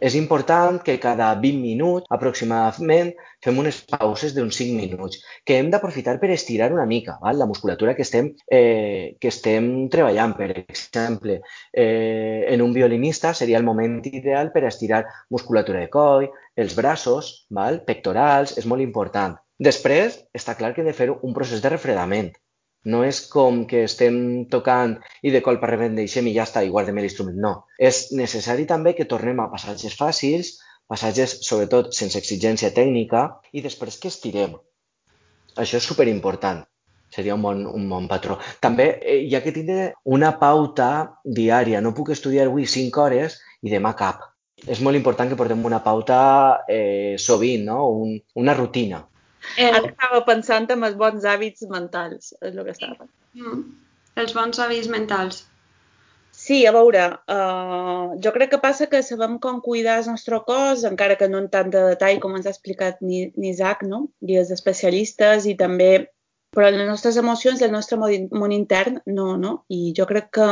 és 0.00 0.16
important 0.16 0.80
que 0.82 0.98
cada 0.98 1.28
20 1.42 1.60
minuts 1.60 2.08
aproximadament 2.16 3.12
fem 3.44 3.58
unes 3.60 3.80
pauses 3.90 4.34
d'uns 4.34 4.56
5 4.56 4.76
minuts, 4.80 5.20
que 5.44 5.58
hem 5.60 5.70
d'aprofitar 5.72 6.16
per 6.20 6.32
estirar 6.34 6.70
una 6.72 6.86
mica 6.88 7.18
val? 7.22 7.38
la 7.38 7.46
musculatura 7.46 7.94
que 7.94 8.02
estem, 8.02 8.32
eh, 8.50 9.16
que 9.20 9.28
estem 9.28 9.88
treballant. 9.92 10.34
Per 10.36 10.50
exemple, 10.56 11.40
eh, 11.72 12.46
en 12.48 12.62
un 12.62 12.72
violinista 12.72 13.34
seria 13.34 13.58
el 13.58 13.64
moment 13.64 14.00
ideal 14.06 14.52
per 14.52 14.64
estirar 14.64 15.04
musculatura 15.28 15.80
de 15.80 15.90
coll, 15.90 16.30
els 16.56 16.74
braços, 16.74 17.46
val? 17.50 17.82
pectorals, 17.84 18.56
és 18.58 18.66
molt 18.66 18.82
important. 18.82 19.36
Després, 19.60 20.22
està 20.32 20.56
clar 20.56 20.72
que 20.74 20.80
hem 20.80 20.88
de 20.88 20.96
fer 20.96 21.10
un 21.12 21.34
procés 21.36 21.60
de 21.60 21.68
refredament. 21.68 22.32
No 22.84 23.02
és 23.04 23.20
com 23.28 23.64
que 23.68 23.82
estem 23.84 24.46
tocant 24.52 24.96
i 25.22 25.32
de 25.34 25.42
colpa 25.44 25.68
deixem 25.96 26.30
i 26.30 26.34
ja 26.34 26.46
està, 26.48 26.62
i 26.64 26.70
guardem 26.72 26.96
l'instrument. 26.96 27.36
No. 27.36 27.52
És 27.78 28.08
necessari 28.12 28.64
també 28.66 28.94
que 28.94 29.04
tornem 29.04 29.40
a 29.40 29.50
passatges 29.52 29.96
fàcils, 29.98 30.56
passatges 30.88 31.40
sobretot 31.46 31.92
sense 31.92 32.18
exigència 32.18 32.72
tècnica 32.72 33.28
i 33.52 33.60
després 33.60 33.98
que 33.98 34.08
estirem. 34.08 34.56
Això 35.56 35.76
és 35.76 35.84
superimportant. 35.84 36.64
Seria 37.10 37.34
un 37.34 37.42
bon, 37.42 37.66
un 37.66 37.88
bon 37.90 38.06
patró. 38.08 38.38
També 38.62 38.86
eh, 39.02 39.18
hi 39.26 39.34
ha 39.34 39.42
que 39.42 39.52
tindre 39.52 39.92
una 40.04 40.36
pauta 40.38 40.90
diària. 41.24 41.80
No 41.82 41.94
puc 41.94 42.12
estudiar 42.14 42.46
avui 42.46 42.66
5 42.70 43.02
hores 43.02 43.40
i 43.66 43.72
demà 43.72 43.96
cap. 43.98 44.22
És 44.68 44.80
molt 44.84 44.96
important 44.96 45.28
que 45.28 45.36
portem 45.36 45.64
una 45.66 45.80
pauta 45.82 46.20
eh, 46.68 47.16
sovint, 47.18 47.64
no? 47.66 47.80
Un, 48.04 48.18
una 48.38 48.54
rutina. 48.54 49.02
Eh, 49.56 49.68
Ara 49.68 49.86
estava 49.88 50.24
pensant 50.26 50.68
en 50.74 50.84
els 50.88 50.96
bons 51.00 51.24
hàbits 51.26 51.66
mentals, 51.70 52.34
és 52.40 52.54
el 52.54 52.64
que 52.66 52.74
estava. 52.74 53.08
Mm. 53.38 53.62
Els 54.20 54.34
bons 54.36 54.60
hàbits 54.60 54.90
mentals. 54.92 55.44
Sí, 56.40 56.60
a 56.66 56.72
veure, 56.72 57.02
uh, 57.34 58.14
jo 58.22 58.30
crec 58.32 58.52
que 58.52 58.60
passa 58.62 58.86
que 58.88 59.02
sabem 59.02 59.36
com 59.42 59.58
cuidar 59.60 59.98
el 60.00 60.06
nostre 60.12 60.38
cos, 60.46 60.84
encara 60.88 61.16
que 61.20 61.28
no 61.28 61.40
en 61.42 61.48
tant 61.52 61.72
de 61.72 61.82
detall 61.90 62.20
com 62.22 62.36
ens 62.38 62.46
ha 62.46 62.54
explicat 62.54 63.02
ni, 63.02 63.26
ni 63.36 63.50
Isaac, 63.50 63.82
no? 63.84 64.06
I 64.22 64.40
els 64.42 64.52
especialistes 64.54 65.48
i 65.50 65.56
també... 65.58 65.90
Però 66.54 66.70
les 66.74 66.88
nostres 66.88 67.18
emocions, 67.20 67.60
el 67.62 67.70
nostre 67.70 67.98
món 67.98 68.54
intern, 68.54 68.98
no, 69.06 69.36
no? 69.38 69.52
I 69.70 69.92
jo 69.94 70.06
crec 70.08 70.32
que, 70.38 70.48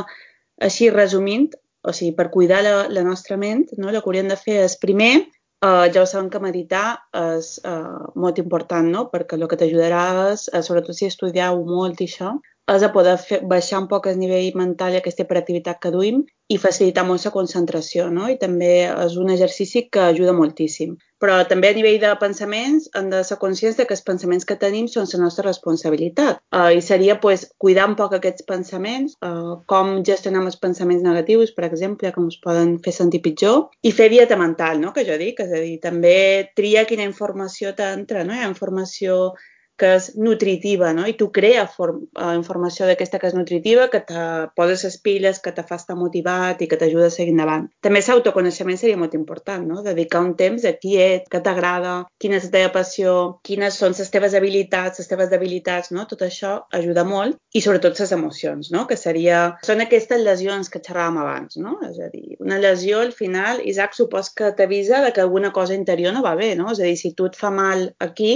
així 0.62 0.90
resumint, 0.94 1.48
o 1.82 1.94
sigui, 1.94 2.12
per 2.18 2.28
cuidar 2.34 2.60
la, 2.66 2.74
la 2.90 3.02
nostra 3.06 3.38
ment, 3.40 3.66
no? 3.78 3.88
el 3.88 3.98
que 3.98 4.06
hauríem 4.06 4.30
de 4.30 4.38
fer 4.38 4.60
és 4.64 4.76
primer 4.82 5.12
Uh, 5.58 5.88
ja 5.90 6.02
ho 6.04 6.06
sabem 6.06 6.28
que 6.30 6.38
meditar 6.38 6.82
és 7.20 7.46
uh, 7.66 8.04
molt 8.24 8.36
important, 8.38 8.90
no? 8.94 9.00
Perquè 9.10 9.34
el 9.34 9.46
que 9.50 9.56
t'ajudarà 9.58 10.02
és, 10.28 10.44
uh, 10.52 10.60
sobretot 10.62 10.94
si 10.94 11.08
estudiau 11.10 11.64
molt 11.66 11.98
i 12.04 12.06
això, 12.06 12.36
és 12.76 12.84
a 12.84 12.90
poder 12.92 13.16
fer, 13.22 13.40
baixar 13.48 13.80
un 13.82 13.88
poc 13.90 14.08
el 14.10 14.18
nivell 14.20 14.56
mental 14.58 14.94
i 14.94 15.00
aquesta 15.00 15.24
hiperactivitat 15.24 15.80
que 15.82 15.92
duim 15.94 16.24
i 16.48 16.56
facilitar 16.60 17.04
molt 17.04 17.24
la 17.24 17.32
concentració, 17.32 18.08
no? 18.12 18.28
I 18.28 18.38
també 18.40 18.72
és 18.88 19.16
un 19.20 19.30
exercici 19.32 19.86
que 19.92 20.00
ajuda 20.12 20.36
moltíssim. 20.36 20.96
Però 21.18 21.34
també 21.50 21.72
a 21.72 21.76
nivell 21.76 21.98
de 22.00 22.12
pensaments 22.20 22.86
hem 22.96 23.08
de 23.10 23.24
ser 23.26 23.36
conscients 23.42 23.76
de 23.76 23.84
que 23.88 23.96
els 23.96 24.04
pensaments 24.06 24.46
que 24.48 24.56
tenim 24.60 24.86
són 24.88 25.08
la 25.12 25.20
nostra 25.24 25.44
responsabilitat. 25.48 26.38
Uh, 26.54 26.70
I 26.78 26.80
seria 26.84 27.18
pues, 27.20 27.48
cuidar 27.58 27.88
un 27.90 27.96
poc 27.98 28.14
aquests 28.16 28.46
pensaments, 28.48 29.18
uh, 29.26 29.58
com 29.66 29.98
gestionar 30.06 30.44
els 30.46 30.60
pensaments 30.62 31.02
negatius, 31.02 31.52
per 31.56 31.66
exemple, 31.66 32.12
que 32.14 32.22
ens 32.22 32.38
poden 32.44 32.76
fer 32.84 32.94
sentir 32.94 33.20
pitjor, 33.24 33.66
i 33.82 33.92
fer 33.92 34.08
dieta 34.14 34.38
mental, 34.38 34.80
no? 34.80 34.94
que 34.94 35.04
jo 35.08 35.18
dic, 35.20 35.42
és 35.42 35.52
a 35.52 35.62
dir, 35.64 35.76
també 35.82 36.16
triar 36.56 36.86
quina 36.86 37.08
informació 37.08 37.74
t'entra, 37.74 38.24
no? 38.24 38.36
Hi 38.36 38.46
ha 38.46 38.52
informació 38.52 39.34
que 39.78 39.94
és 39.96 40.10
nutritiva, 40.18 40.92
no? 40.96 41.06
I 41.08 41.14
tu 41.18 41.30
crea 41.34 41.66
form, 41.70 42.02
uh, 42.18 42.32
informació 42.36 42.88
d'aquesta 42.88 43.20
que 43.20 43.30
és 43.30 43.36
nutritiva, 43.36 43.88
que 43.92 44.00
te 44.08 44.24
poses 44.58 44.84
les 44.84 44.98
piles, 45.04 45.40
que 45.44 45.52
te 45.54 45.64
fa 45.66 45.78
estar 45.78 45.96
motivat 45.98 46.62
i 46.62 46.68
que 46.70 46.78
t'ajuda 46.80 47.08
a 47.08 47.14
seguir 47.14 47.34
endavant. 47.36 47.68
També 47.84 48.02
l'autoconeixement 48.08 48.80
seria 48.80 48.98
molt 49.00 49.14
important, 49.18 49.66
no? 49.68 49.82
Dedicar 49.86 50.22
un 50.24 50.34
temps 50.38 50.64
a 50.64 50.74
qui 50.80 50.96
ets, 51.00 51.28
què 51.30 51.42
t'agrada, 51.44 51.94
quina 52.18 52.38
és 52.38 52.48
la 52.48 52.54
teva 52.56 52.72
passió, 52.74 53.14
quines 53.46 53.78
són 53.78 53.96
les 53.98 54.10
teves 54.12 54.34
habilitats, 54.34 55.02
les 55.02 55.10
teves 55.10 55.30
debilitats, 55.30 55.92
no? 55.94 56.06
Tot 56.10 56.24
això 56.26 56.54
ajuda 56.74 57.04
molt 57.08 57.38
i 57.54 57.62
sobretot 57.64 58.00
les 58.00 58.12
emocions, 58.16 58.72
no? 58.74 58.86
Que 58.90 58.98
seria... 58.98 59.42
Són 59.66 59.84
aquestes 59.84 60.22
lesions 60.24 60.72
que 60.72 60.82
xerràvem 60.84 61.22
abans, 61.22 61.58
no? 61.62 61.78
És 61.86 61.98
a 62.02 62.10
dir, 62.12 62.38
una 62.44 62.58
lesió 62.60 63.02
al 63.04 63.14
final, 63.16 63.62
Isaac, 63.72 63.96
supos 63.96 64.32
que 64.34 64.52
t'avisa 64.58 65.02
de 65.04 65.14
que 65.14 65.24
alguna 65.24 65.52
cosa 65.52 65.76
interior 65.78 66.14
no 66.14 66.24
va 66.26 66.34
bé, 66.38 66.54
no? 66.58 66.72
És 66.74 66.82
a 66.82 66.88
dir, 66.88 66.96
si 67.00 67.14
tu 67.14 67.28
et 67.30 67.38
fa 67.38 67.52
mal 67.54 67.90
aquí, 68.04 68.32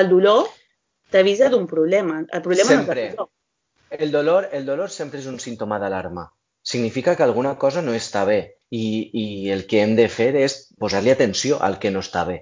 el 0.00 0.08
dolor 0.10 0.48
t'avisa 1.14 1.50
d'un 1.52 1.66
problema. 1.70 2.22
El 2.26 2.42
problema 2.42 2.70
sempre. 2.70 2.84
no 2.94 3.04
és 3.04 3.10
el 3.10 3.16
dolor. 3.16 3.30
El 3.94 4.10
dolor, 4.10 4.48
el 4.52 4.64
dolor 4.66 4.90
sempre 4.90 5.20
és 5.20 5.26
un 5.30 5.38
símptoma 5.38 5.78
d'alarma. 5.78 6.30
Significa 6.64 7.14
que 7.14 7.22
alguna 7.22 7.54
cosa 7.60 7.82
no 7.84 7.92
està 7.94 8.24
bé 8.26 8.40
i, 8.70 8.84
i 9.12 9.26
el 9.54 9.66
que 9.70 9.84
hem 9.84 9.94
de 9.94 10.08
fer 10.08 10.32
és 10.40 10.56
posar-li 10.80 11.12
atenció 11.12 11.60
al 11.62 11.78
que 11.78 11.92
no 11.94 12.02
està 12.02 12.24
bé. 12.26 12.40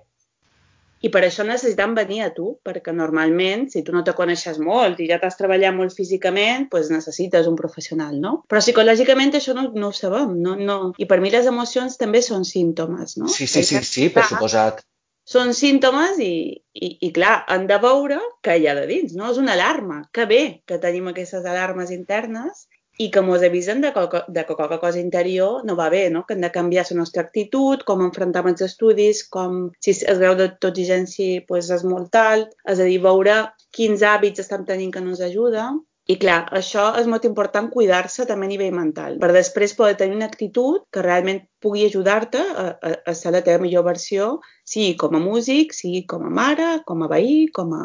I 1.02 1.10
per 1.10 1.24
això 1.26 1.42
necessitem 1.42 1.96
venir 1.98 2.20
a 2.22 2.28
tu, 2.30 2.52
perquè 2.62 2.92
normalment, 2.94 3.64
si 3.72 3.82
tu 3.82 3.94
no 3.94 4.04
te 4.06 4.14
coneixes 4.14 4.60
molt 4.62 5.00
i 5.02 5.08
ja 5.10 5.18
t'has 5.18 5.34
treballat 5.38 5.74
molt 5.74 5.96
físicament, 5.98 6.68
doncs 6.70 6.92
necessites 6.94 7.48
un 7.50 7.56
professional, 7.58 8.14
no? 8.22 8.36
Però 8.46 8.62
psicològicament 8.62 9.34
això 9.34 9.56
no, 9.58 9.66
no 9.74 9.90
ho 9.90 9.96
sabem, 9.98 10.36
no, 10.44 10.54
no. 10.54 10.78
I 11.02 11.10
per 11.10 11.18
mi 11.24 11.34
les 11.34 11.50
emocions 11.50 11.98
també 11.98 12.22
són 12.22 12.46
símptomes, 12.46 13.18
no? 13.18 13.26
Sí, 13.26 13.50
sí, 13.50 13.66
sí, 13.66 13.82
sí, 13.82 14.08
per 14.14 14.28
suposat. 14.30 14.84
Són 15.32 15.52
símptomes 15.56 16.18
i, 16.20 16.34
i, 16.74 16.88
i, 17.06 17.08
clar, 17.16 17.34
han 17.54 17.66
de 17.70 17.78
veure 17.82 18.18
què 18.44 18.58
hi 18.58 18.66
ha 18.68 18.76
de 18.78 18.86
dins, 18.90 19.14
no? 19.18 19.30
És 19.32 19.40
una 19.40 19.54
alarma. 19.56 20.02
Que 20.12 20.26
bé 20.32 20.42
que 20.68 20.80
tenim 20.82 21.08
aquestes 21.10 21.46
alarmes 21.48 21.92
internes 21.94 22.66
i 23.00 23.08
que 23.10 23.22
ens 23.24 23.44
avisen 23.46 23.80
de 23.80 23.92
que, 23.94 24.20
de 24.36 24.44
que 24.48 24.56
qualque 24.58 24.78
cosa 24.82 25.00
interior 25.00 25.64
no 25.68 25.76
va 25.76 25.88
bé, 25.94 26.02
no? 26.10 26.24
que 26.26 26.34
hem 26.34 26.42
de 26.44 26.50
canviar 26.56 26.84
la 26.90 26.98
nostra 26.98 27.22
actitud, 27.22 27.84
com 27.88 28.04
enfrontar 28.04 28.44
els 28.50 28.64
estudis, 28.68 29.22
com 29.36 29.62
si 29.80 29.94
el 30.12 30.20
grau 30.20 30.36
d'autoexigència 30.40 31.46
pues, 31.48 31.70
és 31.78 31.86
molt 31.94 32.18
alt, 32.20 32.52
és 32.68 32.78
a 32.78 32.90
dir, 32.90 33.00
veure 33.06 33.38
quins 33.78 34.04
hàbits 34.04 34.44
estem 34.44 34.68
tenint 34.68 34.92
que 34.92 35.00
no 35.00 35.14
ens 35.14 35.24
ajuda. 35.24 35.70
I 36.10 36.16
clar, 36.18 36.40
això 36.58 36.88
és 36.98 37.06
molt 37.06 37.26
important 37.28 37.68
cuidar-se 37.70 38.24
també 38.26 38.48
a 38.48 38.50
nivell 38.50 38.72
mental, 38.74 39.20
per 39.22 39.30
després 39.34 39.74
poder 39.78 39.94
tenir 40.00 40.16
una 40.16 40.26
actitud 40.26 40.82
que 40.90 41.04
realment 41.04 41.44
pugui 41.62 41.84
ajudar-te 41.86 42.40
a, 42.42 42.64
a, 42.74 42.94
a 43.12 43.14
ser 43.14 43.30
la 43.34 43.42
teva 43.46 43.62
millor 43.62 43.86
versió, 43.86 44.32
sigui 44.66 44.96
com 44.98 45.14
a 45.14 45.22
músic, 45.22 45.76
sigui 45.78 46.02
com 46.10 46.26
a 46.26 46.32
mare, 46.40 46.72
com 46.88 47.06
a 47.06 47.10
veí, 47.12 47.46
com 47.54 47.70
a 47.78 47.84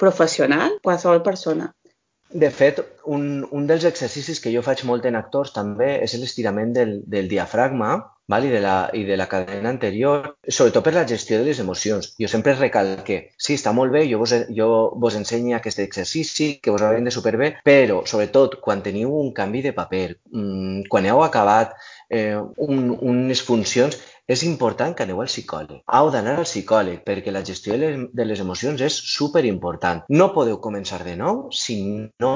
professional, 0.00 0.78
qualsevol 0.82 1.20
persona. 1.26 1.68
De 2.30 2.48
fet, 2.54 2.80
un, 3.10 3.42
un 3.50 3.66
dels 3.66 3.84
exercicis 3.84 4.40
que 4.40 4.52
jo 4.54 4.62
faig 4.62 4.84
molt 4.88 5.04
en 5.10 5.18
actors 5.18 5.52
també 5.52 5.96
és 6.00 6.14
l'estirament 6.16 6.72
del, 6.72 7.00
del 7.04 7.28
diafragma 7.28 7.96
val? 8.30 8.46
I, 8.46 8.52
de 8.52 8.60
la, 8.64 8.74
i 8.96 9.04
de 9.04 9.16
la 9.18 9.26
cadena 9.28 9.68
anterior, 9.68 10.36
sobretot 10.46 10.86
per 10.86 10.94
la 10.94 11.06
gestió 11.08 11.38
de 11.38 11.48
les 11.50 11.60
emocions. 11.62 12.12
Jo 12.20 12.30
sempre 12.30 12.54
recalque, 12.56 13.20
sí, 13.36 13.56
està 13.58 13.74
molt 13.76 13.92
bé, 13.92 14.06
jo 14.10 14.20
vos, 14.22 14.34
jo 14.56 14.70
vos 15.02 15.18
ensenyo 15.18 15.58
aquest 15.58 15.82
exercici, 15.84 16.52
que 16.62 16.72
vos 16.72 16.82
haurem 16.86 17.04
de 17.06 17.14
superbé, 17.14 17.52
però 17.66 18.00
sobretot 18.06 18.60
quan 18.64 18.84
teniu 18.86 19.12
un 19.18 19.34
canvi 19.36 19.64
de 19.66 19.74
paper, 19.76 20.06
mmm, 20.32 20.86
quan 20.88 21.10
heu 21.10 21.24
acabat 21.26 21.76
eh, 22.08 22.38
un, 22.38 22.96
unes 23.00 23.42
funcions, 23.46 23.98
és 24.30 24.42
important 24.46 24.94
que 24.94 25.02
aneu 25.02 25.20
al 25.22 25.30
psicòleg. 25.30 25.80
Heu 25.90 26.10
d'anar 26.14 26.36
al 26.38 26.46
psicòleg 26.46 27.02
perquè 27.06 27.32
la 27.34 27.42
gestió 27.46 27.74
de 27.74 28.26
les, 28.28 28.42
emocions 28.44 28.82
és 28.86 28.98
super 29.14 29.42
important. 29.48 30.04
No 30.08 30.30
podeu 30.36 30.60
començar 30.62 31.00
de 31.06 31.16
nou 31.18 31.48
si 31.50 31.80
no 32.22 32.34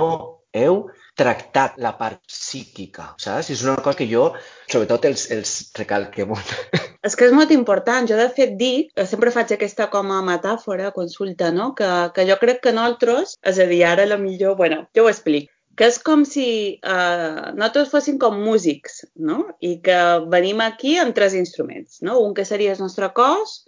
heu 0.55 0.81
tractat 1.19 1.79
la 1.83 1.95
part 1.99 2.21
psíquica, 2.31 3.13
saps? 3.23 3.51
És 3.55 3.63
una 3.67 3.77
cosa 3.83 3.99
que 4.01 4.09
jo, 4.11 4.27
sobretot, 4.71 5.07
els, 5.11 5.29
els 5.35 5.55
recalque 5.79 6.27
molt. 6.29 6.55
És 7.07 7.15
que 7.21 7.29
és 7.29 7.35
molt 7.37 7.51
important. 7.53 8.09
Jo, 8.09 8.17
de 8.17 8.31
fet, 8.33 8.55
dic, 8.61 8.93
sempre 9.11 9.33
faig 9.35 9.51
aquesta 9.55 9.91
com 9.93 10.13
a 10.15 10.23
metàfora, 10.25 10.93
consulta, 10.97 11.51
no? 11.53 11.73
Que, 11.79 11.91
que 12.17 12.25
jo 12.31 12.39
crec 12.41 12.63
que 12.65 12.73
nosaltres, 12.73 13.37
és 13.45 13.61
a 13.61 13.67
dir, 13.69 13.83
ara 13.85 14.07
la 14.09 14.17
millor, 14.21 14.57
bueno, 14.61 14.87
jo 14.97 15.05
ho 15.05 15.13
explico 15.13 15.53
que 15.75 15.89
és 15.91 15.97
com 16.07 16.23
si 16.29 16.47
eh, 16.79 17.47
nosaltres 17.59 17.91
fóssim 17.91 18.19
com 18.23 18.37
músics, 18.39 19.01
no? 19.19 19.41
I 19.59 19.77
que 19.85 20.01
venim 20.31 20.63
aquí 20.63 20.95
amb 21.03 21.17
tres 21.17 21.35
instruments, 21.35 21.99
no? 22.07 22.21
Un 22.23 22.35
que 22.37 22.47
seria 22.47 22.75
el 22.77 22.83
nostre 22.83 23.11
cos, 23.17 23.65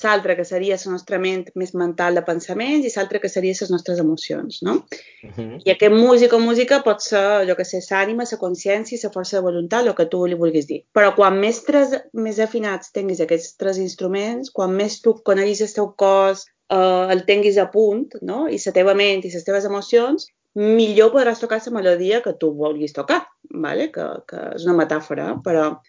l'altre 0.00 0.36
que 0.36 0.44
seria 0.44 0.76
la 0.80 0.92
nostra 0.92 1.18
ment 1.20 1.44
més 1.58 1.74
mental 1.76 2.16
de 2.16 2.22
pensaments 2.24 2.86
i 2.86 2.92
l'altre 2.94 3.20
que 3.20 3.28
seria 3.28 3.56
les 3.58 3.70
nostres 3.70 4.00
emocions, 4.00 4.62
no? 4.62 4.74
Uh 5.22 5.30
-huh. 5.36 5.60
I 5.64 5.70
aquest 5.70 5.94
músic 5.94 6.32
o 6.32 6.38
música 6.38 6.82
pot 6.82 7.00
ser, 7.00 7.46
jo 7.48 7.56
que 7.56 7.64
sé, 7.64 7.80
l'ànima, 7.90 8.24
la 8.30 8.38
consciència, 8.38 8.98
la 9.02 9.10
força 9.10 9.36
de 9.36 9.42
voluntat, 9.42 9.86
el 9.86 9.94
que 9.94 10.06
tu 10.06 10.24
li 10.26 10.34
vulguis 10.34 10.66
dir. 10.66 10.84
Però 10.94 11.14
quan 11.14 11.38
més, 11.38 11.62
tres, 11.64 11.88
més 12.12 12.38
afinats 12.38 12.92
tinguis 12.92 13.20
aquests 13.20 13.56
tres 13.56 13.78
instruments, 13.78 14.50
quan 14.50 14.70
més 14.72 15.00
tu 15.00 15.14
coneguis 15.22 15.60
el 15.60 15.72
teu 15.72 15.92
cos, 15.96 16.46
eh, 16.70 17.06
el 17.12 17.24
tinguis 17.24 17.58
a 17.58 17.70
punt, 17.70 18.14
no? 18.22 18.48
i 18.48 18.58
la 18.64 18.72
teva 18.72 18.94
ment 18.94 19.24
i 19.24 19.30
les 19.30 19.44
teves 19.44 19.64
emocions, 19.64 20.26
millor 20.54 21.12
podràs 21.12 21.40
tocar 21.40 21.60
la 21.64 21.72
melodia 21.72 22.22
que 22.22 22.32
tu 22.32 22.52
vulguis 22.52 22.92
tocar, 22.92 23.26
¿vale? 23.50 23.90
que, 23.90 24.04
que 24.28 24.38
és 24.56 24.64
una 24.64 24.76
metàfora, 24.84 25.40
però 25.44 25.80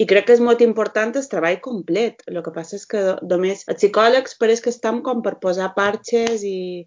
i 0.00 0.06
crec 0.08 0.28
que 0.28 0.36
és 0.36 0.40
molt 0.40 0.62
important 0.64 1.12
el 1.18 1.26
treball 1.28 1.58
complet. 1.64 2.22
El 2.30 2.40
que 2.44 2.54
passa 2.54 2.78
és 2.78 2.86
que 2.88 3.02
només 3.28 3.66
els 3.68 3.80
psicòlegs 3.82 4.38
pareix 4.40 4.62
que 4.64 4.72
estem 4.72 5.02
com 5.06 5.20
per 5.26 5.34
posar 5.42 5.74
parxes 5.76 6.44
i, 6.48 6.86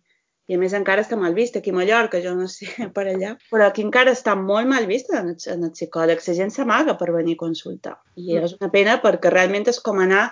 i 0.49 0.57
a 0.57 0.61
més 0.61 0.73
encara 0.73 1.03
està 1.05 1.19
mal 1.19 1.35
vist 1.37 1.59
aquí 1.59 1.73
a 1.73 1.77
Mallorca, 1.77 2.21
jo 2.23 2.33
no 2.37 2.47
sé 2.51 2.71
per 2.95 3.05
allà, 3.11 3.35
però 3.53 3.67
aquí 3.69 3.85
encara 3.85 4.15
està 4.17 4.33
molt 4.39 4.69
mal 4.71 4.89
vist 4.89 5.13
en 5.13 5.35
els, 5.35 5.45
en 5.51 5.67
els 5.69 5.77
psicòlegs. 5.77 6.31
La 6.31 6.37
gent 6.41 6.55
s'amaga 6.55 6.97
per 6.97 7.11
venir 7.13 7.37
a 7.37 7.43
consultar. 7.45 7.99
I 8.17 8.33
mm. 8.33 8.49
és 8.49 8.57
una 8.57 8.71
pena 8.73 8.97
perquè 9.05 9.33
realment 9.33 9.69
és 9.69 9.81
com 9.85 10.01
anar 10.01 10.25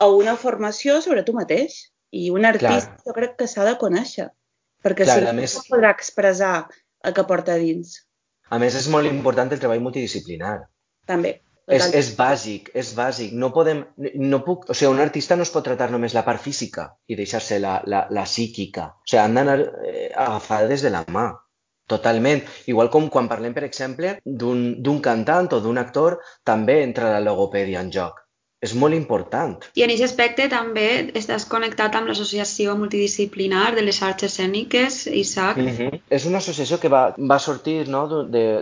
a 0.00 0.10
una 0.14 0.38
formació 0.38 1.00
sobre 1.02 1.26
tu 1.26 1.34
mateix. 1.36 1.82
I 2.10 2.30
un 2.34 2.46
artista 2.46 2.94
Clar. 2.94 3.02
jo 3.06 3.12
crec 3.14 3.36
que 3.38 3.46
s'ha 3.46 3.62
de 3.66 3.76
conèixer 3.78 4.30
perquè 4.82 5.04
Clar, 5.06 5.18
si 5.18 5.26
no, 5.26 5.34
més... 5.36 5.52
no 5.54 5.66
podrà 5.68 5.92
expressar 5.94 6.54
el 7.06 7.14
que 7.14 7.26
porta 7.26 7.58
dins. 7.60 8.00
A 8.50 8.58
més, 8.58 8.74
és 8.74 8.88
molt 8.90 9.06
important 9.06 9.50
el 9.50 9.60
treball 9.62 9.82
multidisciplinar. 9.84 10.56
També. 11.06 11.36
És, 11.76 11.86
és 12.00 12.08
bàsic, 12.18 12.70
és 12.82 12.92
bàsic. 12.96 13.34
No 13.42 13.50
podem, 13.54 13.84
no 14.20 14.40
puc, 14.46 14.68
o 14.70 14.76
sigui, 14.76 14.92
un 14.94 15.02
artista 15.04 15.36
no 15.38 15.46
es 15.46 15.52
pot 15.54 15.66
tratar 15.66 15.90
només 15.92 16.16
la 16.16 16.24
part 16.26 16.42
física 16.42 16.88
i 17.06 17.18
deixar-se 17.18 17.60
la, 17.62 17.76
la, 17.86 18.06
la 18.10 18.26
psíquica. 18.28 18.88
O 19.00 19.06
sigui, 19.06 19.22
han 19.22 19.38
d'anar 19.38 19.58
eh, 19.60 20.08
agafades 20.14 20.86
de 20.86 20.94
la 20.96 21.04
mà. 21.08 21.28
Totalment. 21.90 22.44
Igual 22.70 22.90
com 22.94 23.08
quan 23.10 23.28
parlem, 23.30 23.54
per 23.54 23.64
exemple, 23.66 24.16
d'un 24.24 25.00
cantant 25.02 25.50
o 25.56 25.62
d'un 25.62 25.78
actor, 25.82 26.20
també 26.46 26.82
entra 26.84 27.16
la 27.16 27.22
logopèdia 27.24 27.82
en 27.82 27.90
joc 27.94 28.20
és 28.60 28.74
molt 28.76 28.94
important. 28.94 29.54
I 29.78 29.84
en 29.86 29.92
aquest 29.92 30.06
aspecte 30.10 30.46
també 30.52 30.86
estàs 31.16 31.46
connectat 31.48 31.94
amb 31.96 32.10
l'associació 32.10 32.74
multidisciplinar 32.76 33.70
de 33.76 33.84
les 33.86 34.00
arts 34.04 34.26
escèniques, 34.28 35.06
Isaac. 35.06 35.56
Mm 35.56 35.76
-hmm. 35.76 36.00
És 36.10 36.26
una 36.26 36.38
associació 36.38 36.78
que 36.78 36.88
va, 36.88 37.14
va 37.16 37.38
sortir 37.38 37.88
no, 37.88 38.02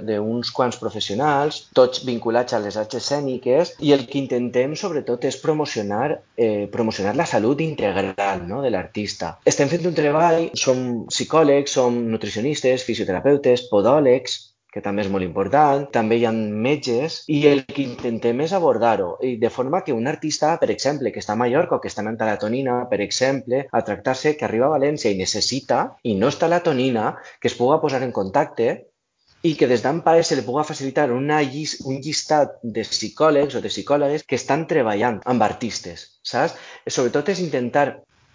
d'uns 0.09 0.51
quants 0.51 0.77
professionals, 0.79 1.69
tots 1.75 2.05
vinculats 2.05 2.53
a 2.53 2.61
les 2.61 2.77
arts 2.77 2.95
escèniques, 2.95 3.75
i 3.81 3.93
el 3.93 4.07
que 4.07 4.19
intentem 4.19 4.77
sobretot 4.77 5.25
és 5.25 5.37
promocionar, 5.37 6.21
eh, 6.37 6.69
promocionar 6.71 7.17
la 7.17 7.27
salut 7.27 7.61
integral 7.61 8.47
no, 8.47 8.63
de 8.63 8.71
l'artista. 8.71 9.39
Estem 9.45 9.69
fent 9.69 9.87
un 9.87 9.95
treball, 9.95 10.51
som 10.55 11.07
psicòlegs, 11.07 11.73
som 11.73 12.11
nutricionistes, 12.11 12.85
fisioterapeutes, 12.85 13.69
podòlegs, 13.71 14.49
que 14.79 14.85
també 14.85 15.03
és 15.03 15.11
molt 15.11 15.27
important, 15.27 15.87
també 15.95 16.21
hi 16.21 16.27
ha 16.29 16.33
metges, 16.33 17.23
i 17.35 17.41
el 17.51 17.65
que 17.67 17.83
intentem 17.85 18.45
és 18.45 18.55
abordar-ho, 18.55 19.11
de 19.43 19.51
forma 19.51 19.83
que 19.87 19.97
un 19.97 20.07
artista, 20.11 20.53
per 20.61 20.71
exemple, 20.75 21.11
que 21.15 21.23
està 21.23 21.35
a 21.35 21.41
Mallorca 21.41 21.77
o 21.77 21.81
que 21.83 21.91
està 21.91 22.05
en 22.07 22.19
talatonina, 22.21 22.85
per 22.91 23.01
exemple, 23.03 23.65
a 23.73 23.83
tractar-se, 23.89 24.37
que 24.39 24.47
arriba 24.47 24.69
a 24.69 24.77
València 24.77 25.11
i 25.11 25.19
necessita, 25.19 25.81
i 26.07 26.15
no 26.21 26.31
està 26.31 26.51
la 26.51 26.63
tonina, 26.63 27.17
que 27.41 27.51
es 27.51 27.59
puga 27.59 27.81
posar 27.83 28.05
en 28.07 28.15
contacte 28.15 28.69
i 29.47 29.55
que 29.59 29.69
des 29.71 29.83
d'AMPAE 29.83 30.23
se 30.27 30.39
li 30.39 30.43
puga 30.47 30.67
facilitar 30.67 31.09
una 31.15 31.39
llis 31.43 31.77
un 31.87 32.01
llistat 32.03 32.57
de 32.63 32.83
psicòlegs 32.87 33.55
o 33.55 33.63
de 33.63 33.71
psicòlogues 33.71 34.27
que 34.27 34.39
estan 34.39 34.67
treballant 34.71 35.21
amb 35.33 35.47
artistes, 35.47 36.07
saps? 36.27 36.57
Sobretot 36.87 37.31
és 37.35 37.43
intentar, 37.45 37.87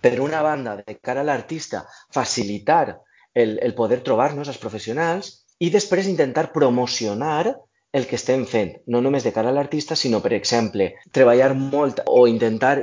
per 0.04 0.16
una 0.24 0.42
banda, 0.44 0.78
de 0.80 0.96
cara 1.00 1.24
a 1.24 1.28
l'artista, 1.28 1.84
facilitar 2.16 3.00
el, 3.34 3.58
el 3.60 3.76
poder 3.76 4.00
trobar-nos 4.08 4.52
els 4.52 4.62
professionals 4.62 5.43
i 5.64 5.70
després 5.74 6.10
intentar 6.12 6.50
promocionar 6.56 7.54
el 7.94 8.08
que 8.10 8.18
estem 8.18 8.48
fent, 8.50 8.74
no 8.90 9.02
només 9.06 9.24
de 9.24 9.32
cara 9.36 9.52
a 9.54 9.56
l'artista, 9.56 9.96
sinó, 9.96 10.20
per 10.24 10.34
exemple, 10.34 10.90
treballar 11.14 11.52
molt 11.58 12.02
o 12.10 12.26
intentar, 12.28 12.74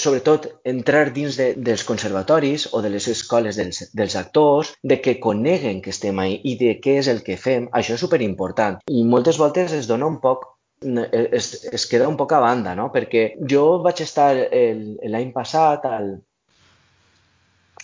sobretot, 0.00 0.48
entrar 0.72 1.10
dins 1.12 1.36
de, 1.40 1.50
dels 1.68 1.84
conservatoris 1.88 2.66
o 2.72 2.80
de 2.84 2.90
les 2.94 3.06
escoles 3.12 3.60
dels, 3.60 3.82
dels 4.00 4.16
actors, 4.16 4.72
de 4.82 5.00
que 5.04 5.18
coneguen 5.20 5.82
que 5.84 5.92
estem 5.92 6.18
ahí 6.24 6.40
i 6.52 6.56
de 6.62 6.76
què 6.80 6.96
és 7.02 7.12
el 7.12 7.22
que 7.26 7.36
fem. 7.40 7.68
Això 7.72 7.98
és 7.98 8.04
superimportant. 8.06 8.80
I 8.88 9.04
moltes 9.04 9.40
voltes 9.42 9.76
es 9.76 9.88
dona 9.92 10.08
un 10.08 10.20
poc 10.24 10.48
es, 10.80 11.64
es 11.72 11.86
queda 11.88 12.08
un 12.08 12.16
poc 12.20 12.32
a 12.36 12.40
banda, 12.40 12.74
no? 12.76 12.90
Perquè 12.92 13.28
jo 13.48 13.78
vaig 13.84 14.02
estar 14.04 14.32
l'any 14.36 15.30
passat 15.36 15.86
al, 15.88 16.10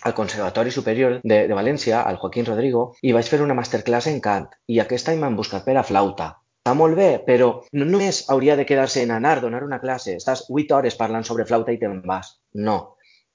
al 0.02 0.14
Conservatori 0.14 0.70
Superior 0.70 1.20
de, 1.22 1.46
de 1.48 1.54
València, 1.54 2.02
al 2.02 2.18
Joaquín 2.18 2.46
Rodrigo, 2.46 2.92
i 3.02 3.12
vaig 3.14 3.28
fer 3.30 3.42
una 3.42 3.56
masterclass 3.58 4.08
en 4.10 4.20
cant. 4.24 4.48
I 4.66 4.80
aquest 4.82 5.12
any 5.12 5.20
m'han 5.22 5.38
buscat 5.38 5.64
per 5.66 5.76
a 5.78 5.84
flauta. 5.86 6.32
Està 6.62 6.74
molt 6.78 6.94
bé, 6.98 7.10
però 7.26 7.48
no 7.74 7.86
només 7.86 8.24
hauria 8.30 8.56
de 8.58 8.66
quedar-se 8.66 9.02
en 9.02 9.10
anar, 9.14 9.40
donar 9.42 9.64
una 9.66 9.80
classe, 9.82 10.16
estàs 10.18 10.44
8 10.48 10.76
hores 10.78 10.98
parlant 10.98 11.26
sobre 11.26 11.46
flauta 11.46 11.74
i 11.74 11.78
te'n 11.80 12.02
vas. 12.06 12.36
No. 12.54 12.76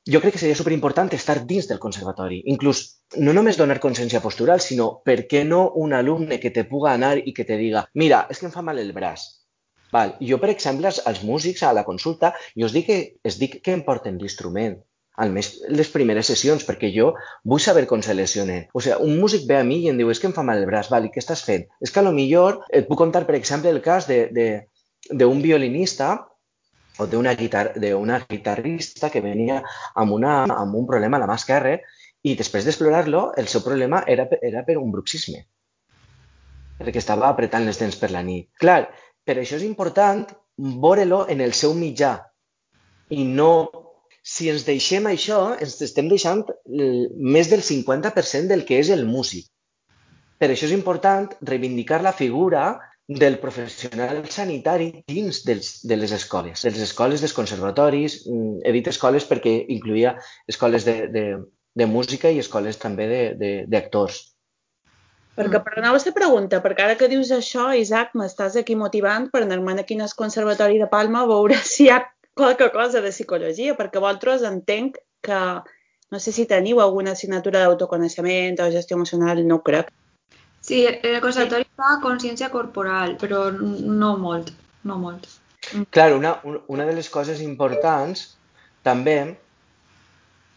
Jo 0.07 0.21
crec 0.23 0.37
que 0.37 0.39
seria 0.39 0.55
superimportant 0.55 1.11
estar 1.15 1.41
dins 1.47 1.67
del 1.67 1.81
conservatori. 1.83 2.39
Inclús, 2.53 2.83
no 3.19 3.33
només 3.35 3.59
donar 3.59 3.81
consciència 3.83 4.23
postural, 4.23 4.63
sinó, 4.63 5.01
per 5.03 5.25
què 5.27 5.43
no 5.43 5.65
un 5.75 5.95
alumne 5.97 6.39
que 6.39 6.53
te 6.55 6.63
puga 6.69 6.93
anar 6.93 7.17
i 7.19 7.33
que 7.35 7.43
te 7.43 7.59
diga 7.59 7.83
mira, 7.99 8.23
és 8.31 8.39
que 8.39 8.47
em 8.47 8.53
fa 8.53 8.63
mal 8.63 8.79
el 8.79 8.93
braç. 8.95 9.27
Val. 9.91 10.15
Jo, 10.29 10.39
per 10.39 10.53
exemple, 10.53 10.87
als, 10.87 11.23
músics 11.23 11.63
a 11.63 11.73
la 11.75 11.83
consulta, 11.87 12.33
jo 12.55 12.67
us 12.67 12.75
dic 12.75 12.87
que, 12.87 12.97
es 13.27 13.39
dic 13.39 13.59
que 13.63 13.75
em 13.75 13.83
porten 13.87 14.19
l'instrument 14.19 14.79
almenys 15.23 15.51
les 15.73 15.89
primeres 15.93 16.29
sessions, 16.29 16.63
perquè 16.67 16.91
jo 16.93 17.11
vull 17.43 17.61
saber 17.63 17.85
com 17.89 18.03
se 18.05 18.13
lesiona. 18.13 18.59
O 18.73 18.83
sigui, 18.83 18.97
un 19.03 19.19
músic 19.21 19.47
ve 19.49 19.59
a 19.59 19.65
mi 19.65 19.81
i 19.83 19.91
em 19.91 19.97
diu, 19.99 20.11
és 20.13 20.21
que 20.21 20.29
em 20.29 20.35
fa 20.35 20.45
mal 20.45 20.61
el 20.61 20.69
braç, 20.69 20.91
val, 20.93 21.07
i 21.07 21.11
què 21.13 21.21
estàs 21.23 21.43
fent? 21.45 21.67
És 21.81 21.93
que 21.93 22.01
a 22.01 22.05
lo 22.05 22.13
millor 22.15 22.61
et 22.69 22.87
puc 22.89 23.01
contar, 23.01 23.25
per 23.27 23.37
exemple, 23.37 23.73
el 23.73 23.81
cas 23.85 24.07
d'un 24.07 25.41
violinista 25.41 26.13
o 26.97 27.05
d'una 27.05 27.35
guitar 27.37 27.75
d'una 27.77 28.23
guitarrista 28.29 29.11
que 29.13 29.21
venia 29.21 29.61
amb, 29.95 30.13
una, 30.13 30.43
amb 30.45 30.75
un 30.75 30.87
problema 30.89 31.17
a 31.17 31.21
la 31.23 31.29
mà 31.29 31.37
esquerra 31.37 31.75
i 32.25 32.33
després 32.35 32.65
d'explorar-lo, 32.65 33.31
el 33.37 33.47
seu 33.47 33.61
problema 33.65 34.01
era, 34.07 34.25
era 34.41 34.63
per 34.65 34.77
un 34.81 34.91
bruxisme, 34.91 35.43
perquè 36.79 37.01
estava 37.01 37.29
apretant 37.29 37.65
les 37.65 37.77
dents 37.79 37.97
per 38.01 38.09
la 38.11 38.23
nit. 38.25 38.49
Clar, 38.59 38.87
per 39.25 39.37
això 39.37 39.59
és 39.59 39.65
important 39.67 40.25
veure-lo 40.57 41.25
en 41.29 41.41
el 41.45 41.53
seu 41.53 41.77
mitjà 41.77 42.17
i 43.13 43.23
no... 43.23 43.51
Si 44.27 44.49
ens 44.51 44.65
deixem 44.67 45.07
això, 45.07 45.39
ens 45.63 45.77
estem 45.85 46.09
deixant 46.11 46.43
més 46.67 47.47
del 47.51 47.63
50% 47.63 48.51
del 48.51 48.65
que 48.67 48.81
és 48.81 48.91
el 48.91 49.05
músic. 49.07 49.47
Per 50.37 50.49
això 50.51 50.67
és 50.67 50.75
important 50.75 51.29
reivindicar 51.47 52.01
la 52.03 52.13
figura 52.13 52.67
del 53.07 53.37
professional 53.39 54.19
sanitari 54.29 54.89
dins 55.07 55.39
dels, 55.47 55.69
de 55.87 55.95
les 55.95 56.11
escoles, 56.11 56.61
de 56.61 56.73
les 56.75 56.83
escoles, 56.83 57.23
dels 57.23 57.33
conservatoris, 57.33 58.19
mm, 58.27 58.65
he 58.67 58.73
dit 58.75 58.89
escoles 58.91 59.25
perquè 59.29 59.53
incluïa 59.77 60.17
escoles 60.45 60.83
de, 60.83 60.97
de, 61.13 61.23
de 61.73 61.87
música 61.87 62.29
i 62.29 62.41
escoles 62.43 62.77
també 62.83 63.07
d'actors. 63.71 64.19
Perquè, 65.37 65.61
perdoneu 65.63 65.95
la 65.95 66.13
pregunta, 66.13 66.59
perquè 66.59 66.83
ara 66.83 66.99
que 66.99 67.07
dius 67.07 67.31
això, 67.31 67.69
Isaac, 67.77 68.11
m'estàs 68.17 68.57
aquí 68.59 68.75
motivant 68.75 69.29
per 69.31 69.45
anar-me'n 69.45 69.79
aquí 69.79 69.95
al 70.01 70.11
Conservatori 70.17 70.81
de 70.81 70.89
Palma 70.91 71.23
a 71.23 71.31
veure 71.31 71.55
si 71.63 71.85
hi 71.85 71.91
ha 71.93 72.01
qualque 72.37 72.69
cosa 72.71 73.01
de 73.03 73.11
psicologia, 73.11 73.75
perquè 73.75 73.99
vosaltres 73.99 74.45
entenc 74.47 75.01
que, 75.25 75.39
no 76.13 76.19
sé 76.23 76.31
si 76.31 76.45
teniu 76.47 76.79
alguna 76.79 77.15
assignatura 77.17 77.65
d'autoconeixement 77.65 78.61
o 78.63 78.69
gestió 78.71 78.95
emocional, 78.95 79.41
no 79.47 79.59
crec. 79.65 79.91
Sí, 80.61 80.85
el 80.85 81.19
conservatori 81.23 81.65
sí. 81.65 81.73
fa 81.79 81.97
consciència 82.03 82.51
corporal, 82.53 83.17
però 83.19 83.49
no 83.51 84.13
molt, 84.21 84.53
no 84.87 84.97
molt. 85.01 85.27
Clar, 85.91 86.13
una, 86.15 86.37
una 86.71 86.87
de 86.87 86.95
les 86.95 87.09
coses 87.11 87.41
importants 87.43 88.23
també 88.87 89.17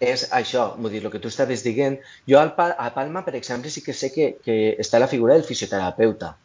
és 0.00 0.24
això, 0.32 0.70
vull 0.80 0.94
dir, 0.94 1.02
el 1.04 1.12
que 1.12 1.20
tu 1.20 1.28
estaves 1.28 1.62
dient. 1.64 1.98
Jo 2.28 2.40
al, 2.40 2.54
a 2.56 2.88
Palma, 2.94 3.24
per 3.26 3.34
exemple, 3.36 3.70
sí 3.70 3.82
que 3.84 3.92
sé 3.92 4.10
que, 4.14 4.30
que 4.44 4.76
està 4.80 4.98
la 4.98 5.10
figura 5.10 5.34
del 5.34 5.44
fisioterapeuta 5.44 6.36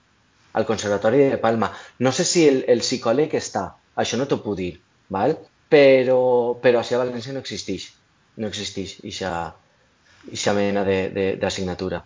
al 0.56 0.66
Conservatori 0.66 1.24
de 1.32 1.38
Palma. 1.38 1.72
No 2.00 2.12
sé 2.12 2.26
si 2.28 2.48
el, 2.48 2.64
el 2.68 2.84
psicòleg 2.84 3.34
està, 3.40 3.70
això 3.96 4.20
no 4.20 4.28
t'ho 4.28 4.42
puc 4.44 4.58
dir, 4.60 4.74
val? 5.10 5.38
però, 5.70 6.20
però 6.62 6.80
a 6.80 7.00
València 7.02 7.34
no 7.34 7.42
existeix, 7.44 7.90
no 8.38 8.50
existeix 8.52 8.98
aquesta 9.26 10.54
mena 10.58 10.84
d'assignatura. 11.42 12.04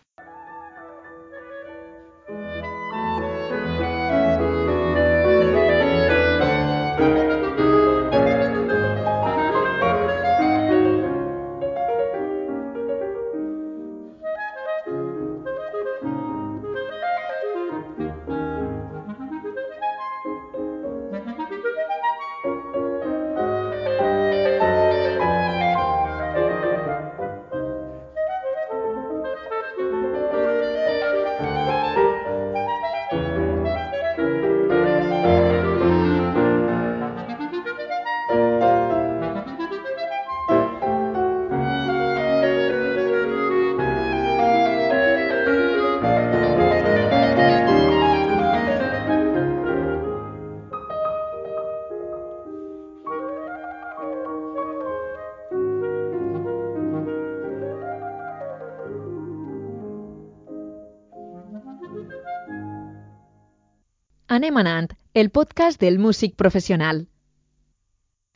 Anem 64.40 64.58
anant, 64.60 64.86
el 65.20 65.30
podcast 65.36 65.82
del 65.84 65.98
músic 66.00 66.38
professional. 66.40 67.02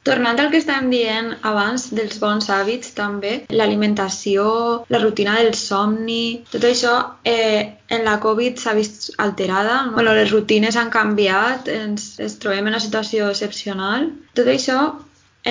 Tornant 0.07 0.39
al 0.41 0.49
que 0.51 0.59
estàvem 0.59 0.89
dient 0.91 1.29
abans 1.47 1.85
dels 1.95 2.17
bons 2.19 2.49
hàbits, 2.51 2.89
també, 2.97 3.31
l'alimentació, 3.55 4.47
la 4.91 4.99
rutina 4.99 5.37
del 5.39 5.53
somni, 5.55 6.41
tot 6.51 6.67
això 6.67 6.97
eh, 7.23 7.61
en 7.87 8.03
la 8.03 8.17
Covid 8.25 8.59
s'ha 8.59 8.73
vist 8.75 9.13
alterada. 9.25 9.77
No? 9.85 9.93
Bueno, 10.01 10.17
les 10.17 10.33
rutines 10.35 10.75
han 10.81 10.91
canviat, 10.91 11.71
ens, 11.71 12.09
ens 12.19 12.35
trobem 12.43 12.67
en 12.67 12.73
una 12.73 12.83
situació 12.83 13.29
excepcional. 13.31 14.09
Tot 14.35 14.51
això 14.51 14.81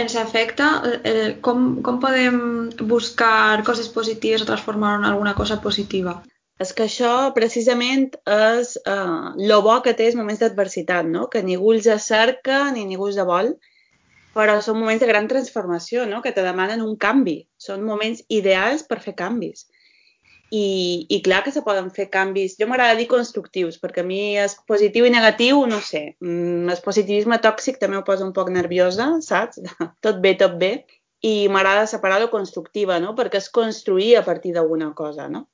ens 0.03 0.19
afecta, 0.21 0.69
eh, 1.01 1.39
com, 1.49 1.79
com 1.87 2.03
podem 2.05 2.37
buscar 2.93 3.65
coses 3.65 3.89
positives 3.97 4.45
o 4.45 4.51
transformar-ho 4.53 5.01
en 5.01 5.09
alguna 5.15 5.33
cosa 5.41 5.63
positiva? 5.65 6.19
És 6.63 6.73
que 6.77 6.87
això 6.87 7.13
precisament 7.37 8.17
és 8.29 8.77
eh, 8.87 9.59
bo 9.67 9.77
que 9.85 9.95
té 9.99 10.09
els 10.09 10.17
moments 10.19 10.41
d'adversitat, 10.43 11.09
no? 11.09 11.29
que 11.33 11.43
ningú 11.43 11.75
els 11.75 11.89
cerca 12.07 12.65
ni 12.73 12.87
ningú 12.89 13.11
els 13.11 13.21
vol, 13.29 13.53
però 14.37 14.57
són 14.65 14.79
moments 14.81 15.03
de 15.03 15.11
gran 15.11 15.29
transformació, 15.29 16.07
no? 16.09 16.23
que 16.23 16.33
te 16.33 16.45
demanen 16.45 16.83
un 16.83 16.97
canvi. 16.97 17.43
Són 17.59 17.85
moments 17.85 18.25
ideals 18.29 18.87
per 18.89 19.01
fer 19.05 19.15
canvis. 19.19 19.67
I, 20.53 21.07
i 21.09 21.19
clar 21.25 21.41
que 21.45 21.53
se 21.53 21.63
poden 21.65 21.89
fer 21.97 22.11
canvis, 22.13 22.59
jo 22.61 22.67
m'agrada 22.69 22.97
dir 22.99 23.07
constructius, 23.09 23.79
perquè 23.81 24.03
a 24.03 24.09
mi 24.09 24.35
és 24.37 24.59
positiu 24.69 25.07
i 25.09 25.13
negatiu, 25.13 25.63
no 25.69 25.79
sé, 25.81 26.03
mm, 26.21 26.69
el 26.75 26.83
positivisme 26.85 27.39
tòxic 27.41 27.81
també 27.81 27.97
ho 27.97 28.05
posa 28.05 28.27
un 28.27 28.35
poc 28.37 28.51
nerviosa, 28.53 29.15
saps? 29.25 29.63
tot 30.05 30.21
bé, 30.21 30.35
tot 30.43 30.59
bé, 30.61 30.75
i 31.25 31.49
m'agrada 31.49 31.87
separar 31.89 32.21
lo 32.21 32.29
constructiva, 32.29 33.01
no? 33.01 33.15
perquè 33.17 33.41
és 33.41 33.49
construir 33.49 34.11
a 34.19 34.25
partir 34.29 34.53
d'alguna 34.53 34.91
cosa, 34.99 35.31
no? 35.33 35.47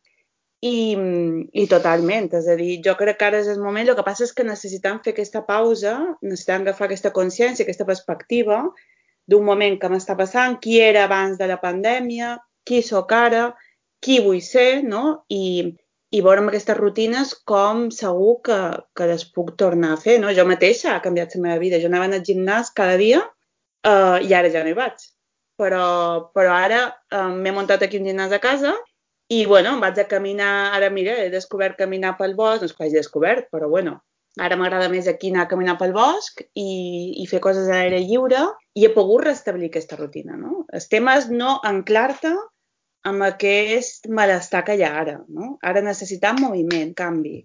I, 0.67 0.97
I 1.55 1.65
totalment, 1.71 2.33
és 2.35 2.49
a 2.51 2.57
dir, 2.59 2.81
jo 2.83 2.97
crec 2.99 3.21
que 3.21 3.27
ara 3.29 3.39
és 3.45 3.51
el 3.53 3.61
moment, 3.63 3.87
el 3.87 3.95
que 3.95 4.05
passa 4.07 4.25
és 4.27 4.35
que 4.35 4.47
necessitem 4.47 4.99
fer 5.05 5.13
aquesta 5.15 5.45
pausa, 5.47 5.95
necessitem 6.25 6.65
agafar 6.67 6.89
aquesta 6.89 7.13
consciència, 7.15 7.63
aquesta 7.63 7.87
perspectiva 7.87 8.65
d'un 9.31 9.45
moment 9.47 9.77
que 9.79 9.91
m'està 9.93 10.17
passant, 10.19 10.57
qui 10.59 10.81
era 10.83 11.05
abans 11.07 11.39
de 11.39 11.47
la 11.47 11.61
pandèmia, 11.63 12.39
qui 12.67 12.83
sóc 12.83 13.13
ara, 13.15 13.53
qui 14.03 14.19
vull 14.25 14.41
ser, 14.43 14.83
no? 14.83 15.23
I, 15.31 15.77
i 16.11 16.23
veure 16.25 16.43
amb 16.43 16.51
aquestes 16.51 16.79
rutines 16.79 17.35
com 17.47 17.87
segur 17.95 18.39
que, 18.49 18.59
que 18.97 19.09
les 19.11 19.27
puc 19.31 19.55
tornar 19.61 19.93
a 19.95 20.01
fer, 20.01 20.19
no? 20.23 20.35
Jo 20.35 20.47
mateixa 20.49 20.95
ha 20.95 21.05
canviat 21.05 21.37
la 21.37 21.45
meva 21.45 21.63
vida. 21.63 21.79
Jo 21.83 21.91
anava 21.93 22.09
al 22.11 22.25
gimnàs 22.25 22.73
cada 22.75 22.97
dia 23.01 23.23
uh, 23.23 24.19
i 24.25 24.35
ara 24.35 24.51
ja 24.51 24.65
no 24.65 24.73
hi 24.73 24.79
vaig. 24.79 25.07
Però, 25.59 25.87
però 26.35 26.55
ara 26.55 26.85
uh, 26.89 27.29
m'he 27.35 27.53
muntat 27.55 27.83
aquí 27.85 27.99
un 28.01 28.09
gimnàs 28.09 28.33
a 28.33 28.41
casa 28.43 28.75
i, 29.29 29.45
bueno, 29.47 29.75
em 29.77 29.81
vaig 29.85 29.99
a 30.01 30.09
caminar, 30.09 30.53
ara 30.77 30.89
mira, 30.91 31.15
he 31.23 31.31
descobert 31.33 31.77
caminar 31.77 32.15
pel 32.17 32.35
bosc, 32.37 32.63
no 32.63 32.69
és 32.69 32.77
que 32.77 32.87
hagi 32.87 32.97
descobert, 32.97 33.51
però 33.53 33.69
bueno, 33.69 33.99
ara 34.41 34.57
m'agrada 34.57 34.89
més 34.93 35.09
aquí 35.11 35.33
anar 35.33 35.45
a 35.45 35.51
caminar 35.51 35.77
pel 35.81 35.93
bosc 35.97 36.41
i, 36.55 36.69
i 37.23 37.27
fer 37.29 37.41
coses 37.45 37.69
a 37.69 37.77
l'aire 37.77 38.01
lliure 38.05 38.47
i 38.79 38.87
he 38.87 38.93
pogut 38.95 39.27
restablir 39.27 39.69
aquesta 39.69 39.99
rutina, 40.01 40.39
no? 40.41 40.65
El 40.73 40.87
tema 40.95 41.19
és 41.21 41.29
no 41.29 41.59
anclar-te 41.73 42.33
amb 43.09 43.27
aquest 43.27 44.09
malestar 44.09 44.65
que 44.65 44.79
hi 44.79 44.85
ha 44.87 44.95
ara, 45.03 45.19
no? 45.29 45.57
Ara 45.63 45.85
necessitem 45.85 46.41
moviment, 46.45 46.95
canvi. 46.97 47.43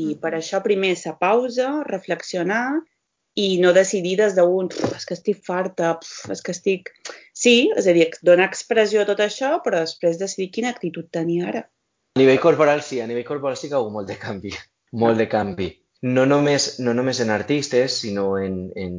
I 0.00 0.16
per 0.22 0.32
això 0.38 0.62
primer 0.64 0.94
sa 0.96 1.16
pausa, 1.18 1.82
reflexionar 1.88 2.64
i 3.40 3.58
no 3.62 3.72
decidir 3.76 4.16
des 4.20 4.34
d'un 4.36 4.68
és 4.90 5.06
que 5.08 5.16
estic 5.16 5.40
farta, 5.46 5.94
pf, 6.00 6.30
és 6.34 6.42
que 6.44 6.54
estic... 6.56 6.90
Sí, 7.40 7.70
és 7.78 7.86
a 7.88 7.94
dir, 7.96 8.08
donar 8.26 8.48
expressió 8.50 9.02
a 9.02 9.08
tot 9.08 9.22
això, 9.24 9.54
però 9.64 9.80
després 9.84 10.18
decidir 10.20 10.50
quina 10.56 10.72
actitud 10.74 11.08
tenir 11.14 11.40
ara. 11.48 11.62
A 12.18 12.20
nivell 12.20 12.40
corporal 12.42 12.82
sí, 12.84 13.00
a 13.00 13.06
nivell 13.08 13.28
corporal 13.28 13.56
sí 13.56 13.70
que 13.70 13.76
ha 13.76 13.80
hagut 13.80 13.94
molt 13.94 14.10
de 14.10 14.18
canvi, 14.20 14.52
molt 15.04 15.22
de 15.22 15.28
canvi. 15.30 15.70
No 16.16 16.26
només, 16.28 16.74
no 16.84 16.92
només 16.96 17.20
en 17.24 17.32
artistes, 17.32 18.00
sinó 18.02 18.26
en, 18.40 18.58
en, 18.76 18.98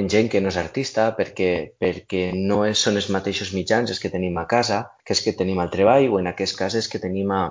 en 0.00 0.08
gent 0.12 0.30
que 0.32 0.40
no 0.40 0.52
és 0.52 0.58
artista, 0.60 1.10
perquè, 1.18 1.50
perquè 1.80 2.30
no 2.36 2.62
és, 2.68 2.80
són 2.80 2.96
els 3.00 3.10
mateixos 3.12 3.52
mitjans 3.56 3.92
els 3.92 4.00
que 4.00 4.12
tenim 4.12 4.38
a 4.40 4.46
casa, 4.48 4.82
que 5.04 5.16
és 5.16 5.24
que 5.24 5.36
tenim 5.36 5.60
al 5.60 5.72
treball, 5.74 6.08
o 6.12 6.22
en 6.22 6.30
aquest 6.32 6.56
cas 6.56 6.78
és 6.80 6.88
que 6.92 7.02
tenim 7.02 7.34
a, 7.34 7.42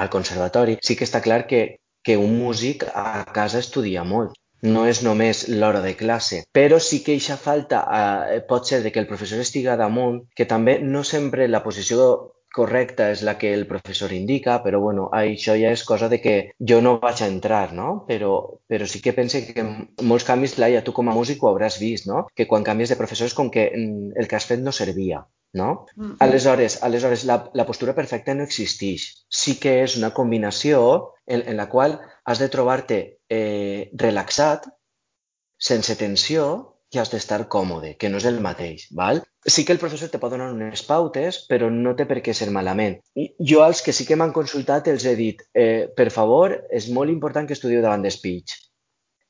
al 0.00 0.12
conservatori. 0.12 0.78
Sí 0.84 0.96
que 0.96 1.08
està 1.08 1.20
clar 1.24 1.44
que, 1.50 1.62
que 2.06 2.16
un 2.20 2.38
músic 2.40 2.88
a 2.94 3.26
casa 3.36 3.60
estudia 3.64 4.04
molt 4.06 4.36
no 4.62 4.86
és 4.86 5.02
només 5.04 5.46
l'hora 5.48 5.82
de 5.84 5.94
classe, 5.96 6.44
però 6.52 6.78
sí 6.80 7.02
que 7.04 7.16
eixa 7.16 7.36
falta 7.36 7.82
eh, 7.84 8.40
pot 8.48 8.66
ser 8.66 8.82
de 8.82 8.92
que 8.92 9.02
el 9.02 9.10
professor 9.10 9.42
estiga 9.42 9.76
damunt, 9.76 10.22
que 10.34 10.48
també 10.48 10.78
no 10.80 11.04
sempre 11.04 11.48
la 11.48 11.62
posició 11.64 12.32
correcta 12.56 13.10
és 13.12 13.22
la 13.26 13.36
que 13.36 13.52
el 13.52 13.66
professor 13.68 14.12
indica, 14.16 14.56
però 14.64 14.80
bueno, 14.80 15.10
això 15.12 15.54
ja 15.60 15.72
és 15.76 15.84
cosa 15.84 16.08
de 16.08 16.20
que 16.24 16.36
jo 16.70 16.80
no 16.80 16.96
vaig 17.02 17.20
a 17.20 17.28
entrar, 17.28 17.74
no? 17.76 18.04
Però, 18.08 18.32
però 18.70 18.88
sí 18.88 19.02
que 19.04 19.12
pense 19.16 19.42
que 19.50 19.64
molts 20.02 20.24
canvis, 20.28 20.56
Laia, 20.62 20.82
tu 20.86 20.94
com 20.96 21.10
a 21.12 21.16
músic 21.16 21.44
ho 21.44 21.50
hauràs 21.50 21.76
vist, 21.82 22.08
no? 22.08 22.24
Que 22.34 22.48
quan 22.48 22.64
canvies 22.64 22.92
de 22.92 23.00
professor 23.00 23.28
és 23.28 23.36
com 23.36 23.52
que 23.52 23.68
mm, 23.68 24.16
el 24.16 24.30
que 24.30 24.38
has 24.38 24.48
fet 24.48 24.64
no 24.64 24.72
servia, 24.72 25.26
no? 25.52 25.86
Mm 25.96 26.04
-hmm. 26.04 26.16
Aleshores, 26.20 26.82
aleshores 26.82 27.24
la, 27.24 27.50
la 27.52 27.66
postura 27.66 27.94
perfecta 27.94 28.34
no 28.34 28.44
existeix. 28.44 29.26
Sí 29.28 29.58
que 29.60 29.82
és 29.82 29.96
una 29.96 30.14
combinació 30.14 31.12
en, 31.26 31.42
en 31.46 31.56
la 31.56 31.68
qual 31.68 32.00
has 32.24 32.38
de 32.38 32.48
trobar-te 32.48 33.15
eh, 33.28 33.90
relaxat, 33.98 34.66
sense 35.58 35.96
tensió, 35.96 36.46
i 36.94 37.00
has 37.00 37.10
d'estar 37.10 37.46
còmode, 37.52 37.94
que 38.00 38.08
no 38.10 38.20
és 38.20 38.26
el 38.28 38.38
mateix, 38.44 38.86
val? 38.98 39.22
Sí 39.46 39.64
que 39.66 39.74
el 39.74 39.80
professor 39.82 40.10
te 40.10 40.20
pot 40.22 40.32
donar 40.32 40.52
unes 40.52 40.82
pautes, 40.86 41.40
però 41.50 41.68
no 41.72 41.94
té 41.98 42.06
per 42.06 42.20
què 42.24 42.34
ser 42.34 42.48
malament. 42.54 42.96
I 43.18 43.26
jo 43.50 43.62
als 43.64 43.82
que 43.82 43.94
sí 43.96 44.06
que 44.06 44.18
m'han 44.18 44.34
consultat 44.36 44.88
els 44.92 45.06
he 45.06 45.16
dit, 45.18 45.42
eh, 45.54 45.88
per 45.98 46.08
favor, 46.14 46.54
és 46.70 46.88
molt 46.94 47.10
important 47.10 47.46
que 47.46 47.56
estudieu 47.58 47.82
davant 47.82 48.06
de 48.06 48.12
speech, 48.14 48.54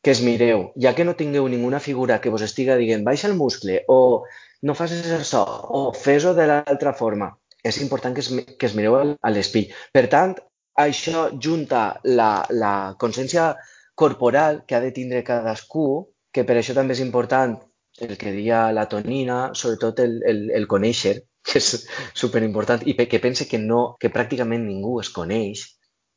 que 0.03 0.13
es 0.13 0.23
mireu, 0.23 0.69
ja 0.81 0.95
que 0.95 1.05
no 1.05 1.17
tingueu 1.19 1.49
ninguna 1.49 1.81
figura 1.81 2.21
que 2.21 2.31
vos 2.31 2.45
estiga 2.47 2.77
dient 2.81 3.05
baixa 3.05 3.29
el 3.29 3.39
muscle 3.41 3.81
o 3.89 4.25
no 4.63 4.75
facis 4.75 5.09
això 5.13 5.43
o 5.79 5.81
fes-ho 5.93 6.35
de 6.37 6.47
l'altra 6.47 6.93
forma, 6.95 7.33
és 7.65 7.81
important 7.83 8.15
que 8.15 8.23
es, 8.23 8.31
que 8.59 8.69
es 8.69 8.77
mireu 8.79 9.01
a 9.01 9.33
l'espill. 9.33 9.73
Per 9.93 10.07
tant, 10.13 10.37
això 10.79 11.27
junta 11.43 12.01
la, 12.05 12.45
la 12.51 12.75
consciència 13.01 13.55
corporal 13.97 14.63
que 14.67 14.77
ha 14.77 14.83
de 14.85 14.93
tindre 14.93 15.25
cadascú 15.25 15.87
que 16.33 16.45
per 16.45 16.59
això 16.61 16.77
també 16.77 16.95
és 16.95 17.03
important 17.03 17.57
el 18.05 18.19
que 18.21 18.33
deia 18.33 18.67
la 18.77 18.85
Tonina, 18.93 19.39
sobretot 19.57 20.03
el, 20.05 20.19
el, 20.29 20.43
el 20.59 20.67
conèixer, 20.69 21.15
que 21.47 21.59
és 21.63 21.87
superimportant, 22.23 22.85
i 22.85 22.95
que 22.95 23.23
pense 23.23 23.47
que, 23.49 23.59
no, 23.59 23.97
que 24.01 24.13
pràcticament 24.13 24.67
ningú 24.69 24.99
es 25.01 25.11
coneix, 25.15 25.65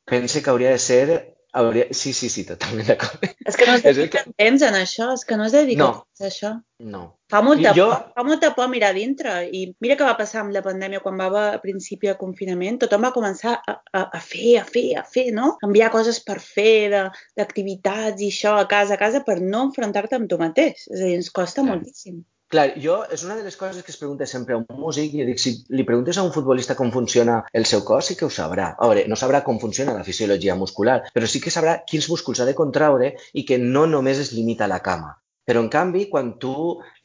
pense 0.04 0.42
que 0.42 0.52
hauria 0.52 0.74
de 0.76 0.82
ser 0.82 1.06
Hauria... 1.52 1.86
Sí, 1.90 2.12
sí, 2.14 2.28
sí, 2.30 2.44
totalment 2.46 2.86
d'acord. 2.86 3.24
És 3.46 3.56
que 3.58 3.66
no 3.66 3.74
es 3.74 3.82
dedica 3.86 4.22
que... 4.22 4.34
temps 4.38 4.62
en 4.62 4.76
això, 4.78 5.08
és 5.16 5.24
que 5.26 5.38
no 5.38 5.48
es 5.48 5.54
dedica 5.56 5.82
no. 5.82 5.90
temps 6.04 6.22
a 6.22 6.28
això. 6.28 6.50
No. 6.92 7.02
Fa 7.30 7.40
molta, 7.46 7.72
jo... 7.76 7.88
por, 7.90 8.04
fa 8.14 8.24
molta 8.26 8.52
por 8.54 8.70
mirar 8.72 8.92
dintre 8.96 9.34
i 9.54 9.64
mira 9.82 9.96
què 9.98 10.06
va 10.06 10.16
passar 10.18 10.44
amb 10.44 10.54
la 10.54 10.62
pandèmia 10.66 11.02
quan 11.02 11.18
va 11.20 11.28
haver 11.30 11.44
a 11.56 11.60
principi 11.62 12.10
de 12.10 12.16
confinament, 12.20 12.80
tothom 12.82 13.06
va 13.06 13.12
començar 13.14 13.58
a, 13.58 13.76
a, 13.92 14.04
a 14.18 14.22
fer, 14.22 14.56
a 14.62 14.64
fer, 14.66 14.86
a 15.02 15.04
fer, 15.06 15.28
no? 15.36 15.56
Enviar 15.66 15.92
coses 15.94 16.22
per 16.26 16.38
fer, 16.44 16.90
d'activitats 17.38 18.22
i 18.22 18.30
això 18.34 18.56
a 18.58 18.66
casa, 18.70 18.94
a 18.96 19.02
casa 19.02 19.24
per 19.26 19.40
no 19.42 19.66
enfrontar-te 19.68 20.18
amb 20.18 20.30
tu 20.30 20.38
mateix. 20.40 20.86
És 20.86 21.00
a 21.00 21.04
dir, 21.04 21.16
ens 21.18 21.32
costa 21.34 21.64
sí. 21.64 21.70
moltíssim. 21.72 22.20
Clar, 22.50 22.64
jo 22.82 22.96
és 23.14 23.22
una 23.22 23.36
de 23.38 23.44
les 23.46 23.54
coses 23.58 23.84
que 23.86 23.92
es 23.92 23.98
pregunta 23.98 24.26
sempre 24.26 24.56
a 24.56 24.58
un 24.58 24.64
músic 24.74 25.12
i 25.14 25.24
dic, 25.28 25.38
si 25.38 25.52
li 25.70 25.84
preguntes 25.86 26.18
a 26.18 26.24
un 26.26 26.32
futbolista 26.34 26.74
com 26.78 26.88
funciona 26.90 27.36
el 27.60 27.66
seu 27.70 27.84
cos, 27.86 28.08
sí 28.10 28.16
que 28.18 28.26
ho 28.26 28.30
sabrà. 28.36 28.72
A 28.74 28.88
veure, 28.90 29.04
no 29.12 29.18
sabrà 29.20 29.44
com 29.46 29.60
funciona 29.62 29.94
la 29.94 30.02
fisiologia 30.08 30.56
muscular, 30.58 30.96
però 31.14 31.28
sí 31.30 31.38
que 31.44 31.52
sabrà 31.54 31.76
quins 31.92 32.08
músculs 32.10 32.40
ha 32.42 32.46
de 32.48 32.56
contraure 32.58 33.12
i 33.38 33.44
que 33.46 33.58
no 33.62 33.84
només 33.86 34.22
es 34.24 34.32
limita 34.34 34.66
a 34.66 34.70
la 34.72 34.80
cama. 34.88 35.12
Però, 35.46 35.62
en 35.62 35.68
canvi, 35.70 36.08
quan 36.10 36.32
tu 36.42 36.56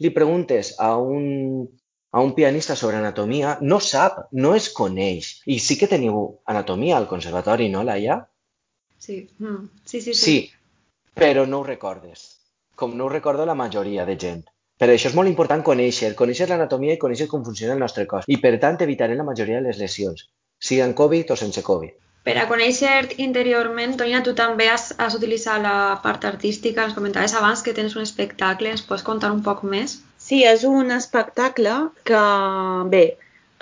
li 0.01 0.11
preguntes 0.15 0.73
a 0.81 0.89
un, 0.97 1.29
a 2.09 2.25
un 2.25 2.33
pianista 2.39 2.75
sobre 2.81 2.97
anatomia, 2.97 3.59
no 3.61 3.79
sap, 3.91 4.17
no 4.31 4.55
es 4.57 4.71
coneix. 4.73 5.29
I 5.45 5.59
sí 5.67 5.77
que 5.77 5.91
teniu 5.93 6.23
anatomia 6.55 6.97
al 6.97 7.05
conservatori, 7.13 7.69
no, 7.69 7.85
Laia? 7.85 8.17
Sí. 8.97 9.21
Mm. 9.37 9.69
sí, 9.85 10.01
sí, 10.01 10.17
sí. 10.17 10.21
Sí, 10.25 10.37
però 11.13 11.45
no 11.45 11.61
ho 11.61 11.69
recordes. 11.69 12.27
Com 12.73 12.97
no 12.97 13.05
ho 13.05 13.13
recordo 13.13 13.45
la 13.45 13.53
majoria 13.53 14.09
de 14.09 14.17
gent. 14.25 14.45
Per 14.75 14.89
això 14.91 15.07
és 15.07 15.15
molt 15.15 15.31
important 15.31 15.61
conèixer, 15.63 16.09
conèixer 16.19 16.49
l'anatomia 16.49 16.95
i 16.95 17.01
conèixer 17.01 17.29
com 17.31 17.43
funciona 17.45 17.75
el 17.75 17.83
nostre 17.83 18.03
cos. 18.11 18.25
I 18.27 18.39
per 18.43 18.57
tant 18.63 18.81
evitarem 18.83 19.19
la 19.19 19.27
majoria 19.27 19.61
de 19.61 19.69
les 19.69 19.77
lesions, 19.79 20.25
siguin 20.59 20.95
Covid 20.97 21.31
o 21.31 21.37
sense 21.39 21.63
Covid. 21.63 21.93
Per 22.25 22.33
a 22.41 22.47
conèixer 22.49 23.13
interiorment, 23.21 23.93
Tonia, 23.99 24.19
tu 24.25 24.33
també 24.33 24.65
has, 24.73 24.89
has 24.97 25.15
utilitzat 25.15 25.61
la 25.61 25.75
part 26.03 26.25
artística, 26.25 26.87
ens 26.87 26.95
comentaves 26.97 27.35
abans 27.37 27.61
que 27.61 27.75
tens 27.77 27.95
un 27.95 28.01
espectacle, 28.01 28.71
ens 28.73 28.83
pots 28.89 29.05
contar 29.05 29.29
un 29.35 29.43
poc 29.45 29.61
més? 29.75 29.99
Sí, 30.17 30.41
és 30.43 30.65
un 30.65 30.89
espectacle 30.95 31.75
que, 32.09 32.23
bé, 32.89 33.03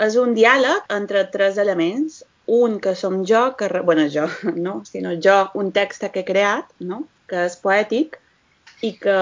és 0.08 0.16
un 0.22 0.32
diàleg 0.38 0.96
entre 0.98 1.28
tres 1.36 1.60
elements. 1.62 2.24
Un 2.54 2.80
que 2.84 2.96
som 3.00 3.22
jo, 3.28 3.44
que, 3.60 3.70
bueno, 3.84 4.08
jo, 4.12 4.26
no, 4.66 4.80
sinó 4.88 5.14
jo, 5.28 5.38
un 5.60 5.70
text 5.76 6.08
que 6.10 6.24
he 6.24 6.28
creat, 6.28 6.72
no? 6.80 7.04
que 7.28 7.46
és 7.50 7.60
poètic, 7.60 8.18
i 8.84 8.92
que 9.00 9.18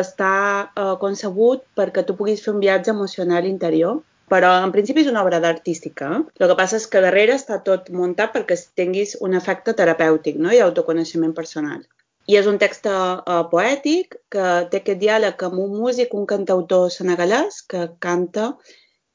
està 0.00 0.34
eh, 0.66 0.94
concebut 1.02 1.62
perquè 1.78 2.02
tu 2.06 2.16
puguis 2.18 2.42
fer 2.44 2.54
un 2.54 2.62
viatge 2.62 2.92
emocional 2.94 3.46
interior. 3.50 4.02
Però 4.32 4.50
en 4.64 4.72
principi 4.74 5.02
és 5.04 5.10
una 5.10 5.20
obra 5.22 5.38
d'artística. 5.42 6.08
Eh? 6.16 6.22
El 6.40 6.50
que 6.50 6.56
passa 6.58 6.78
és 6.80 6.86
que 6.90 7.02
darrere 7.04 7.36
està 7.38 7.60
tot 7.66 7.90
muntat 7.92 8.32
perquè 8.34 8.56
tinguis 8.80 9.18
un 9.26 9.36
efecte 9.38 9.74
terapèutic 9.76 10.40
no? 10.40 10.50
i 10.50 10.62
autoconeixement 10.64 11.34
personal. 11.36 11.84
I 12.26 12.38
és 12.40 12.48
un 12.48 12.56
text 12.58 12.88
uh, 12.88 13.42
poètic 13.50 14.16
que 14.32 14.46
té 14.72 14.80
aquest 14.80 15.02
diàleg 15.02 15.44
amb 15.44 15.60
un 15.60 15.74
músic, 15.76 16.16
un 16.16 16.24
cantautor 16.26 16.88
senegalès 16.90 17.60
que 17.68 17.84
canta 18.00 18.54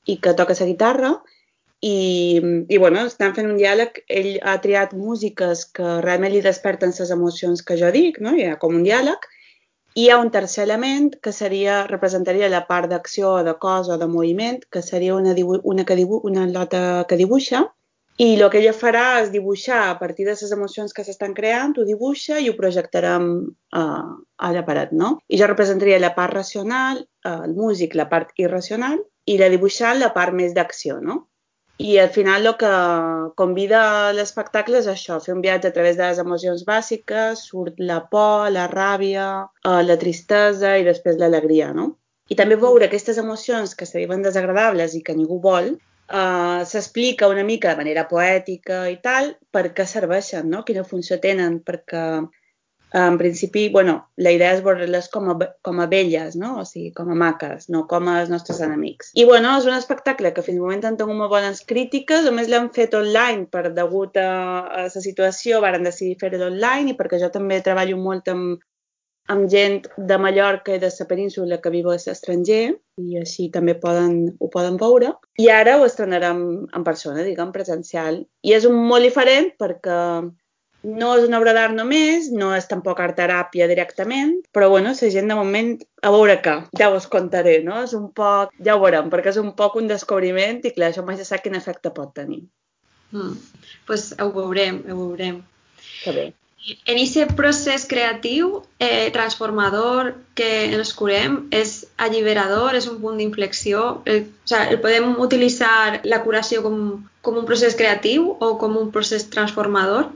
i 0.05 0.19
que 0.21 0.35
toca 0.37 0.55
la 0.59 0.69
guitarra 0.69 1.11
i, 1.81 2.39
i 2.67 2.77
bueno, 2.77 3.05
estan 3.07 3.33
fent 3.35 3.49
un 3.49 3.57
diàleg, 3.57 4.01
ell 4.11 4.33
ha 4.43 4.57
triat 4.61 4.93
músiques 4.93 5.65
que 5.75 5.99
realment 6.05 6.33
li 6.35 6.45
desperten 6.45 6.93
les 6.97 7.11
emocions 7.15 7.63
que 7.65 7.77
jo 7.81 7.91
dic, 7.95 8.19
no? 8.21 8.35
hi 8.35 8.45
ha 8.49 8.57
com 8.61 8.75
un 8.75 8.83
diàleg, 8.83 9.25
i 9.95 10.03
hi 10.03 10.09
ha 10.09 10.19
un 10.21 10.29
tercer 10.31 10.63
element 10.67 11.15
que 11.23 11.31
seria, 11.33 11.81
representaria 11.87 12.49
la 12.49 12.65
part 12.67 12.89
d'acció 12.91 13.33
o 13.39 13.43
de 13.43 13.55
cos 13.63 13.89
o 13.89 13.97
de 13.97 14.07
moviment, 14.07 14.61
que 14.71 14.81
seria 14.81 15.15
una, 15.15 15.33
una, 15.63 15.85
que 15.85 15.97
dibu 15.99 16.21
una 16.23 16.45
lota 16.47 17.05
que 17.09 17.17
dibuixa, 17.17 17.65
i 18.19 18.33
el 18.35 18.49
que 18.51 18.59
ella 18.59 18.73
farà 18.75 19.03
és 19.21 19.29
dibuixar 19.31 19.79
a 19.87 19.95
partir 19.99 20.25
de 20.27 20.33
les 20.35 20.51
emocions 20.51 20.91
que 20.95 21.05
s'estan 21.07 21.33
creant, 21.37 21.77
ho 21.79 21.85
dibuixa 21.87 22.39
i 22.43 22.49
ho 22.49 22.55
projectarem 22.57 23.29
uh, 23.79 24.09
a 24.47 24.49
la 24.55 24.63
paret, 24.67 24.91
no? 24.91 25.13
I 25.31 25.39
jo 25.39 25.47
representaria 25.47 26.01
la 26.03 26.11
part 26.17 26.35
racional, 26.35 26.99
uh, 27.23 27.39
el 27.47 27.55
músic 27.55 27.95
la 27.95 28.09
part 28.11 28.35
irracional, 28.35 28.99
i 29.25 29.37
la 29.39 29.47
dibuixant 29.53 30.01
la 30.01 30.11
part 30.11 30.35
més 30.35 30.51
d'acció, 30.57 30.99
no? 30.99 31.29
I 31.79 31.97
al 31.97 32.09
final 32.11 32.45
el 32.49 32.55
que 32.59 32.69
convida 33.39 33.81
l'espectacle 34.15 34.81
és 34.81 34.87
això, 34.91 35.19
fer 35.23 35.31
un 35.35 35.43
viatge 35.45 35.69
a 35.69 35.75
través 35.75 35.95
de 35.95 36.09
les 36.09 36.17
emocions 36.23 36.65
bàsiques, 36.67 37.43
surt 37.51 37.79
la 37.91 38.01
por, 38.11 38.49
la 38.51 38.65
ràbia, 38.71 39.27
eh, 39.63 39.81
la 39.87 39.95
tristesa 40.01 40.73
i 40.75 40.83
després 40.87 41.15
l'alegria, 41.21 41.69
no? 41.77 41.93
I 42.29 42.35
també 42.35 42.57
veure 42.59 42.89
aquestes 42.89 43.17
emocions 43.21 43.77
que 43.79 43.87
se 43.87 44.01
diuen 44.01 44.25
desagradables 44.25 44.97
i 44.97 45.01
que 45.05 45.15
ningú 45.15 45.39
vol, 45.45 45.71
uh, 46.13 46.65
s'explica 46.71 47.29
una 47.31 47.45
mica 47.47 47.71
de 47.71 47.79
manera 47.79 48.03
poètica 48.11 48.83
i 48.91 48.99
tal 49.01 49.31
per 49.51 49.69
què 49.73 49.85
serveixen, 49.89 50.49
no? 50.51 50.61
quina 50.67 50.85
funció 50.91 51.17
tenen, 51.23 51.57
perquè 51.65 52.03
en 52.91 53.17
principi, 53.17 53.69
bueno, 53.69 54.09
la 54.17 54.31
idea 54.33 54.53
és 54.55 54.63
veure-les 54.65 55.09
com, 55.13 55.29
a, 55.29 55.49
com 55.65 55.81
a 55.81 55.87
velles, 55.91 56.35
no? 56.39 56.55
O 56.61 56.65
sigui, 56.65 56.89
com 56.95 57.11
a 57.11 57.17
maques, 57.17 57.67
no 57.69 57.83
com 57.89 58.09
a 58.09 58.19
els 58.23 58.31
nostres 58.33 58.61
enemics. 58.65 59.11
I, 59.13 59.25
bueno, 59.29 59.53
és 59.59 59.67
un 59.69 59.77
espectacle 59.77 60.33
que 60.33 60.45
fins 60.45 60.57
al 60.57 60.65
moment 60.65 60.87
han 60.89 60.97
tingut 60.97 61.19
molt 61.19 61.33
bones 61.35 61.61
crítiques, 61.69 62.25
a 62.25 62.33
més 62.33 62.49
l'han 62.49 62.71
fet 62.73 62.97
online 62.97 63.45
per 63.53 63.67
degut 63.77 64.17
a, 64.17 64.31
a 64.65 64.87
la 64.87 65.05
situació, 65.05 65.61
varen 65.61 65.85
decidir 65.85 66.17
fer-ho 66.21 66.41
online 66.47 66.93
i 66.93 66.97
perquè 66.97 67.21
jo 67.21 67.29
també 67.33 67.61
treballo 67.65 67.99
molt 68.01 68.33
amb, 68.33 68.57
amb 69.29 69.45
gent 69.53 69.85
de 70.09 70.17
Mallorca 70.17 70.73
i 70.73 70.81
de 70.81 70.89
la 70.89 71.07
península 71.09 71.61
que 71.61 71.71
viu 71.73 71.89
a 71.91 71.97
l'estranger 72.01 72.63
i 72.97 73.19
així 73.21 73.49
també 73.53 73.75
poden, 73.77 74.33
ho 74.41 74.49
poden 74.49 74.81
veure. 74.81 75.13
I 75.37 75.51
ara 75.53 75.77
ho 75.77 75.85
estrenarem 75.85 76.41
en 76.65 76.83
persona, 76.87 77.21
diguem, 77.23 77.53
presencial. 77.53 78.23
I 78.41 78.57
és 78.57 78.65
un 78.65 78.81
molt 78.89 79.05
diferent 79.05 79.53
perquè 79.61 79.99
no 80.83 81.11
és 81.17 81.25
una 81.27 81.39
obra 81.39 81.53
d'art 81.55 81.75
només, 81.75 82.29
no 82.31 82.53
és 82.55 82.69
tampoc 82.69 83.01
art 83.03 83.17
teràpia 83.19 83.67
directament, 83.67 84.35
però 84.55 84.69
bueno, 84.71 84.93
la 84.95 85.11
gent 85.15 85.27
de 85.27 85.37
moment, 85.39 85.73
a 86.01 86.11
veure 86.15 86.39
què, 86.45 86.55
ja 86.79 86.91
us 86.95 87.09
contaré, 87.11 87.59
no? 87.65 87.81
És 87.83 87.95
un 87.97 88.09
poc, 88.15 88.53
ja 88.63 88.77
ho 88.77 88.83
veurem, 88.83 89.11
perquè 89.11 89.33
és 89.33 89.41
un 89.41 89.51
poc 89.59 89.75
un 89.81 89.91
descobriment 89.91 90.63
i 90.63 90.73
clar, 90.75 90.93
això 90.93 91.03
mai 91.05 91.19
se 91.19 91.27
sap 91.27 91.43
quin 91.43 91.59
efecte 91.59 91.91
pot 91.95 92.15
tenir. 92.15 92.45
Mm. 93.11 93.33
pues 93.87 94.13
ho 94.21 94.29
veurem, 94.31 94.83
ho 94.85 94.95
veurem. 94.95 95.41
Que 96.03 96.11
bé. 96.13 96.25
En 96.85 96.99
aquest 96.99 97.31
procés 97.39 97.85
creatiu 97.89 98.61
eh, 98.83 99.09
transformador 99.15 100.11
que 100.35 100.49
ens 100.75 100.91
curem 100.93 101.37
és 101.55 101.87
alliberador, 101.97 102.75
és 102.75 102.85
un 102.91 102.99
punt 103.01 103.17
d'inflexió. 103.17 104.01
Eh, 104.05 104.21
o 104.27 104.51
sigui, 104.51 104.75
el 104.75 104.81
podem 104.83 105.15
utilitzar 105.23 106.01
la 106.03 106.21
curació 106.25 106.61
com, 106.65 106.77
com 107.25 107.39
un 107.41 107.47
procés 107.49 107.79
creatiu 107.79 108.35
o 108.37 108.51
com 108.61 108.77
un 108.77 108.91
procés 108.93 109.25
transformador? 109.33 110.11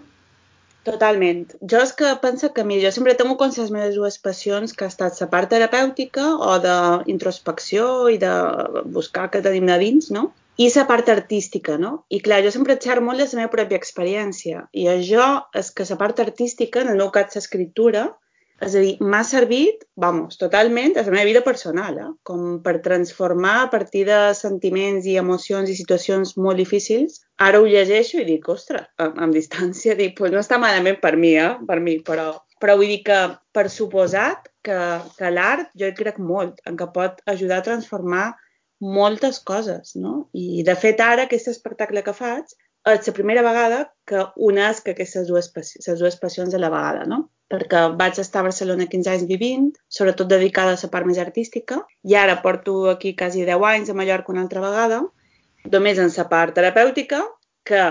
Totalment. 0.87 1.43
Jo 1.71 1.79
és 1.85 1.93
que 1.99 2.09
penso 2.23 2.49
que, 2.55 2.63
mira, 2.67 2.83
jo 2.83 2.91
sempre 2.91 3.15
tengo 3.19 3.37
com 3.39 3.51
les 3.55 3.69
meves 3.71 3.95
dues 3.95 4.17
passions, 4.19 4.73
que 4.75 4.83
ha 4.83 4.91
estat 4.91 5.19
la 5.23 5.29
part 5.31 5.51
terapèutica 5.53 6.25
o 6.35 6.57
d'introspecció 6.65 7.85
i 8.11 8.19
de 8.23 8.33
buscar 8.97 9.29
que 9.31 9.43
tenim 9.45 9.71
de 9.71 9.77
dins, 9.85 10.09
no? 10.11 10.31
I 10.59 10.67
la 10.75 10.83
part 10.89 11.07
artística, 11.09 11.77
no? 11.81 11.93
I 12.13 12.19
clar, 12.25 12.41
jo 12.45 12.51
sempre 12.53 12.75
xerro 12.83 13.05
molt 13.05 13.23
de 13.23 13.29
la 13.31 13.39
meva 13.39 13.53
pròpia 13.55 13.79
experiència. 13.79 14.67
I 14.81 14.89
això 14.91 15.29
és 15.61 15.71
que 15.71 15.87
la 15.89 15.97
part 16.03 16.19
artística, 16.25 16.83
en 16.83 16.91
el 16.91 16.99
meu 16.99 17.09
cas 17.15 17.39
l'escriptura, 17.39 18.03
És 18.63 18.75
a 18.77 18.81
dir, 18.83 18.93
m'ha 19.03 19.21
servit, 19.27 19.81
vamos, 19.99 20.37
totalment, 20.39 20.93
a 20.95 21.03
la 21.03 21.11
meva 21.11 21.27
vida 21.27 21.41
personal, 21.43 21.97
eh? 21.99 22.09
com 22.27 22.59
per 22.63 22.77
transformar 22.85 23.55
a 23.63 23.69
partir 23.73 24.05
de 24.07 24.19
sentiments 24.37 25.07
i 25.09 25.17
emocions 25.19 25.71
i 25.71 25.75
situacions 25.75 26.35
molt 26.37 26.61
difícils. 26.61 27.19
Ara 27.43 27.59
ho 27.59 27.67
llegeixo 27.67 28.21
i 28.21 28.27
dic, 28.29 28.47
ostres, 28.53 28.87
amb, 29.03 29.19
amb 29.25 29.35
distància, 29.35 29.97
dic, 30.01 30.15
pues 30.19 30.31
no 30.31 30.39
està 30.43 30.61
malament 30.61 31.01
per 31.03 31.15
mi, 31.19 31.33
eh? 31.39 31.51
per 31.67 31.79
mi, 31.83 31.97
però, 32.07 32.29
però 32.63 32.77
vull 32.79 32.93
dir 32.93 33.01
que, 33.09 33.19
per 33.51 33.67
suposat, 33.73 34.47
que, 34.63 34.79
que 35.17 35.33
l'art 35.33 35.73
jo 35.79 35.89
hi 35.89 35.97
crec 35.97 36.21
molt, 36.23 36.63
en 36.69 36.79
que 36.79 36.87
pot 36.95 37.19
ajudar 37.35 37.59
a 37.59 37.67
transformar 37.67 38.29
moltes 38.83 39.39
coses, 39.39 39.95
no? 39.95 40.29
I, 40.35 40.63
de 40.67 40.75
fet, 40.79 41.03
ara, 41.03 41.27
aquest 41.27 41.49
espectacle 41.51 42.03
que 42.03 42.15
faig, 42.15 42.55
és 42.91 43.07
la 43.07 43.13
primera 43.15 43.43
vegada 43.45 43.79
que 44.09 44.25
unesc 44.49 44.89
aquestes 44.91 45.27
dues, 45.27 45.49
les 45.55 45.99
dues 45.99 46.19
passions 46.19 46.53
a 46.53 46.59
la 46.59 46.71
vegada, 46.73 47.05
no? 47.07 47.29
perquè 47.53 47.83
vaig 47.99 48.17
estar 48.21 48.41
a 48.41 48.47
Barcelona 48.47 48.87
15 48.89 49.11
anys 49.11 49.27
vivint, 49.29 49.67
sobretot 49.97 50.29
dedicada 50.31 50.73
a 50.73 50.79
la 50.81 50.89
part 50.93 51.05
més 51.05 51.19
artística, 51.21 51.83
i 52.03 52.15
ara 52.17 52.39
porto 52.41 52.89
aquí 52.89 53.13
quasi 53.19 53.45
10 53.45 53.67
anys 53.69 53.91
a 53.91 53.97
Mallorca 53.99 54.33
una 54.33 54.41
altra 54.45 54.63
vegada, 54.63 55.03
només 55.75 56.01
en 56.01 56.09
la 56.17 56.25
part 56.31 56.55
terapèutica, 56.57 57.21
que 57.63 57.83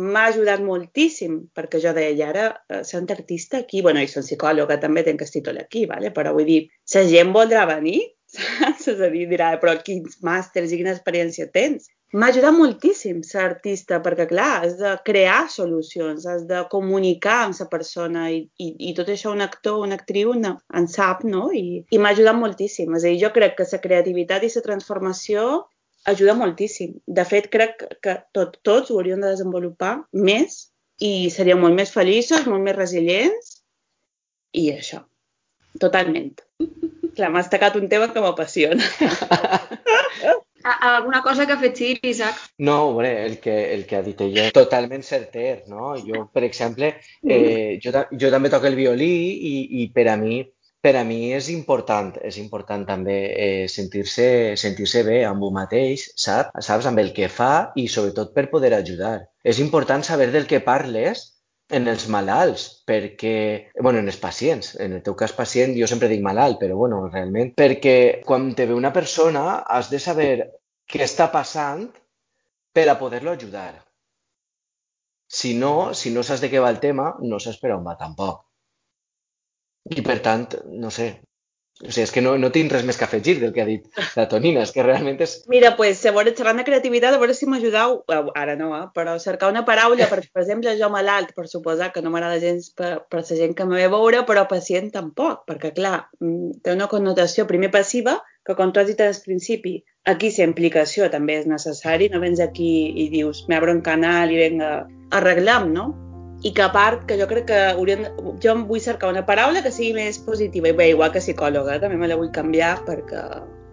m'ha 0.00 0.24
ajudat 0.30 0.62
moltíssim, 0.64 1.36
perquè 1.54 1.82
jo 1.82 1.92
deia, 1.92 2.30
ara, 2.30 2.46
eh, 2.70 2.82
sent 2.86 3.10
artista 3.12 3.60
aquí, 3.60 3.82
bueno, 3.82 4.00
i 4.00 4.08
soc 4.08 4.24
psicòloga, 4.24 4.80
també 4.80 5.04
tenc 5.04 5.22
el 5.26 5.32
títol 5.36 5.60
aquí, 5.60 5.84
vale? 5.90 6.14
però 6.16 6.32
vull 6.32 6.48
dir, 6.48 6.60
la 6.94 7.04
gent 7.12 7.36
voldrà 7.36 7.66
venir? 7.68 8.00
És 8.70 8.88
a 8.88 9.10
dir, 9.10 9.26
dirà, 9.28 9.52
però 9.60 9.74
quins 9.84 10.20
màsters 10.24 10.72
i 10.72 10.80
quina 10.80 10.94
experiència 10.94 11.50
tens? 11.52 11.90
M'ha 12.10 12.26
ajudat 12.32 12.56
moltíssim 12.56 13.20
ser 13.22 13.42
artista, 13.44 14.00
perquè, 14.02 14.24
clar, 14.32 14.48
has 14.64 14.72
de 14.80 14.96
crear 15.06 15.44
solucions, 15.52 16.24
has 16.26 16.42
de 16.48 16.64
comunicar 16.72 17.36
amb 17.44 17.60
la 17.60 17.66
persona 17.70 18.24
i, 18.34 18.40
i, 18.58 18.70
i 18.88 18.94
tot 18.98 19.12
això 19.12 19.30
un 19.30 19.44
actor, 19.44 19.78
una 19.84 19.94
actriu 20.00 20.32
no, 20.34 20.56
en 20.74 20.88
sap, 20.90 21.22
no? 21.22 21.44
I, 21.54 21.84
i 21.86 22.00
m'ha 22.02 22.10
ajudat 22.16 22.34
moltíssim. 22.38 22.96
És 22.98 23.06
a 23.06 23.12
dir, 23.12 23.20
jo 23.22 23.30
crec 23.36 23.54
que 23.60 23.68
la 23.70 23.82
creativitat 23.84 24.42
i 24.42 24.50
la 24.56 24.64
transformació 24.64 25.44
ajuda 26.10 26.34
moltíssim. 26.34 26.98
De 27.06 27.26
fet, 27.30 27.46
crec 27.54 27.86
que 28.02 28.16
tot, 28.34 28.58
tots 28.66 28.90
ho 28.90 28.98
hauríem 28.98 29.22
de 29.22 29.30
desenvolupar 29.30 29.94
més 30.10 30.64
i 30.98 31.30
seríem 31.30 31.62
molt 31.62 31.78
més 31.78 31.94
feliços, 31.94 32.42
molt 32.50 32.66
més 32.66 32.76
resilients 32.76 33.54
i 34.58 34.66
això, 34.74 35.04
totalment. 35.78 36.34
Clar, 37.14 37.30
m'has 37.30 37.54
tacat 37.54 37.78
un 37.78 37.86
tema 37.92 38.10
que 38.10 38.26
m'apassiona. 38.26 38.82
Alguna 40.62 41.22
cosa 41.22 41.46
que 41.46 41.52
afegir, 41.52 41.98
Isaac? 42.02 42.36
No, 42.58 42.90
hombre, 42.90 43.26
el 43.26 43.38
que, 43.40 43.74
el 43.74 43.86
que 43.86 43.96
ha 43.96 44.02
dit 44.04 44.20
ella 44.20 44.46
és 44.50 44.54
totalment 44.56 45.02
certer, 45.06 45.64
no? 45.72 45.94
Jo, 46.04 46.26
per 46.32 46.44
exemple, 46.44 46.94
eh, 47.24 47.78
jo, 47.82 47.92
jo 48.12 48.32
també 48.34 48.52
toco 48.52 48.68
el 48.68 48.76
violí 48.76 49.12
i, 49.50 49.54
i 49.82 49.86
per 49.94 50.08
a 50.12 50.16
mi 50.20 50.42
per 50.80 50.94
a 50.96 51.02
mi 51.04 51.34
és 51.36 51.50
important, 51.52 52.14
és 52.24 52.38
important 52.40 52.86
també 52.88 53.16
eh, 53.36 53.66
sentir-se 53.68 54.56
sentir, 54.56 54.86
-se, 54.88 55.02
bé 55.04 55.18
amb 55.28 55.44
un 55.44 55.52
mateix, 55.52 56.06
sap? 56.16 56.54
saps? 56.56 56.86
Amb 56.88 57.02
el 57.02 57.12
que 57.12 57.28
fa 57.28 57.72
i 57.76 57.86
sobretot 57.86 58.32
per 58.32 58.48
poder 58.48 58.72
ajudar. 58.74 59.28
És 59.44 59.60
important 59.60 60.02
saber 60.02 60.30
del 60.32 60.46
que 60.46 60.64
parles 60.64 61.39
en 61.76 61.86
els 61.90 62.06
malalts, 62.10 62.64
perquè, 62.88 63.70
bueno, 63.80 64.00
en 64.02 64.10
els 64.10 64.18
pacients, 64.20 64.74
en 64.82 64.96
el 64.98 65.04
teu 65.06 65.14
cas 65.18 65.34
pacient, 65.36 65.76
jo 65.78 65.88
sempre 65.90 66.10
dic 66.10 66.22
malalt, 66.24 66.58
però 66.62 66.76
bueno, 66.78 67.04
realment, 67.08 67.54
perquè 67.58 67.96
quan 68.26 68.50
te 68.58 68.66
ve 68.66 68.74
una 68.74 68.92
persona 68.92 69.60
has 69.62 69.90
de 69.92 70.02
saber 70.02 70.32
què 70.90 71.04
està 71.06 71.30
passant 71.30 71.86
per 72.74 72.88
a 72.90 72.98
poder-lo 72.98 73.34
ajudar. 73.36 73.72
Si 75.30 75.54
no, 75.54 75.94
si 75.94 76.10
no 76.10 76.26
saps 76.26 76.42
de 76.42 76.50
què 76.50 76.62
va 76.62 76.72
el 76.74 76.82
tema, 76.82 77.12
no 77.22 77.38
saps 77.38 77.60
per 77.62 77.74
on 77.76 77.86
va 77.86 77.96
tampoc. 77.98 78.42
I 79.94 80.02
per 80.06 80.18
tant, 80.24 80.48
no 80.82 80.90
sé, 80.92 81.12
o 81.80 81.88
sigui, 81.88 82.04
és 82.04 82.12
que 82.12 82.20
no, 82.20 82.34
no 82.36 82.50
tinc 82.52 82.72
res 82.72 82.84
més 82.84 82.98
que 83.00 83.06
afegir 83.06 83.38
del 83.40 83.54
que 83.54 83.62
ha 83.62 83.68
dit 83.68 84.00
la 84.18 84.26
Tonina, 84.28 84.64
és 84.66 84.72
que 84.74 84.84
realment 84.84 85.20
és... 85.24 85.38
Mira, 85.52 85.72
pues, 85.78 86.02
veure, 86.04 86.34
xerrant 86.36 86.60
de 86.60 86.66
creativitat, 86.66 87.16
a 87.16 87.20
veure 87.22 87.36
si 87.36 87.48
m'ajudeu, 87.48 88.00
ara 88.36 88.56
no, 88.60 88.72
eh? 88.76 88.82
però 88.96 89.16
cercar 89.22 89.48
una 89.52 89.64
paraula, 89.68 90.08
per, 90.10 90.20
per 90.28 90.42
exemple, 90.44 90.74
jo 90.80 90.90
malalt, 90.92 91.32
per 91.36 91.46
suposar 91.48 91.88
que 91.94 92.02
no 92.04 92.12
m'agrada 92.12 92.40
gens 92.42 92.68
per, 92.76 92.92
per 93.08 93.22
la 93.22 93.38
gent 93.38 93.56
que 93.56 93.68
me 93.68 93.78
ve 93.78 93.86
a 93.88 93.94
veure, 93.94 94.24
però 94.28 94.44
pacient 94.50 94.92
tampoc, 94.92 95.46
perquè, 95.48 95.72
clar, 95.76 96.02
mm, 96.20 96.60
té 96.64 96.76
una 96.76 96.90
connotació 96.92 97.48
primer 97.48 97.72
passiva, 97.72 98.18
que 98.44 98.56
com 98.58 98.72
tu 98.72 98.80
has 98.80 98.92
dit 98.92 99.00
al 99.00 99.16
principi, 99.24 99.78
aquí 100.04 100.32
la 100.36 100.48
implicació 100.48 101.08
també 101.12 101.40
és 101.40 101.48
necessari, 101.48 102.12
no 102.12 102.20
vens 102.20 102.44
aquí 102.44 102.70
i 103.04 103.08
dius, 103.12 103.46
m'abro 103.48 103.72
un 103.72 103.82
canal 103.84 104.32
i 104.32 104.40
venga, 104.40 104.70
arreglem, 105.16 105.72
no? 105.72 105.88
I 106.42 106.52
que 106.56 106.62
a 106.62 106.70
part 106.72 107.04
que 107.06 107.18
jo 107.20 107.26
crec 107.28 107.46
que 107.50 107.58
hauríem, 107.74 108.06
jo 108.40 108.52
em 108.54 108.64
vull 108.68 108.80
cercar 108.80 109.10
una 109.12 109.24
paraula 109.28 109.60
que 109.62 109.72
sigui 109.74 109.92
més 109.96 110.18
positiva 110.24 110.70
i 110.70 110.76
bé, 110.76 110.90
igual 110.94 111.12
que 111.12 111.20
psicòloga, 111.20 111.78
també 111.82 111.98
me 112.00 112.08
la 112.08 112.16
vull 112.16 112.30
canviar 112.32 112.78
perquè 112.86 113.24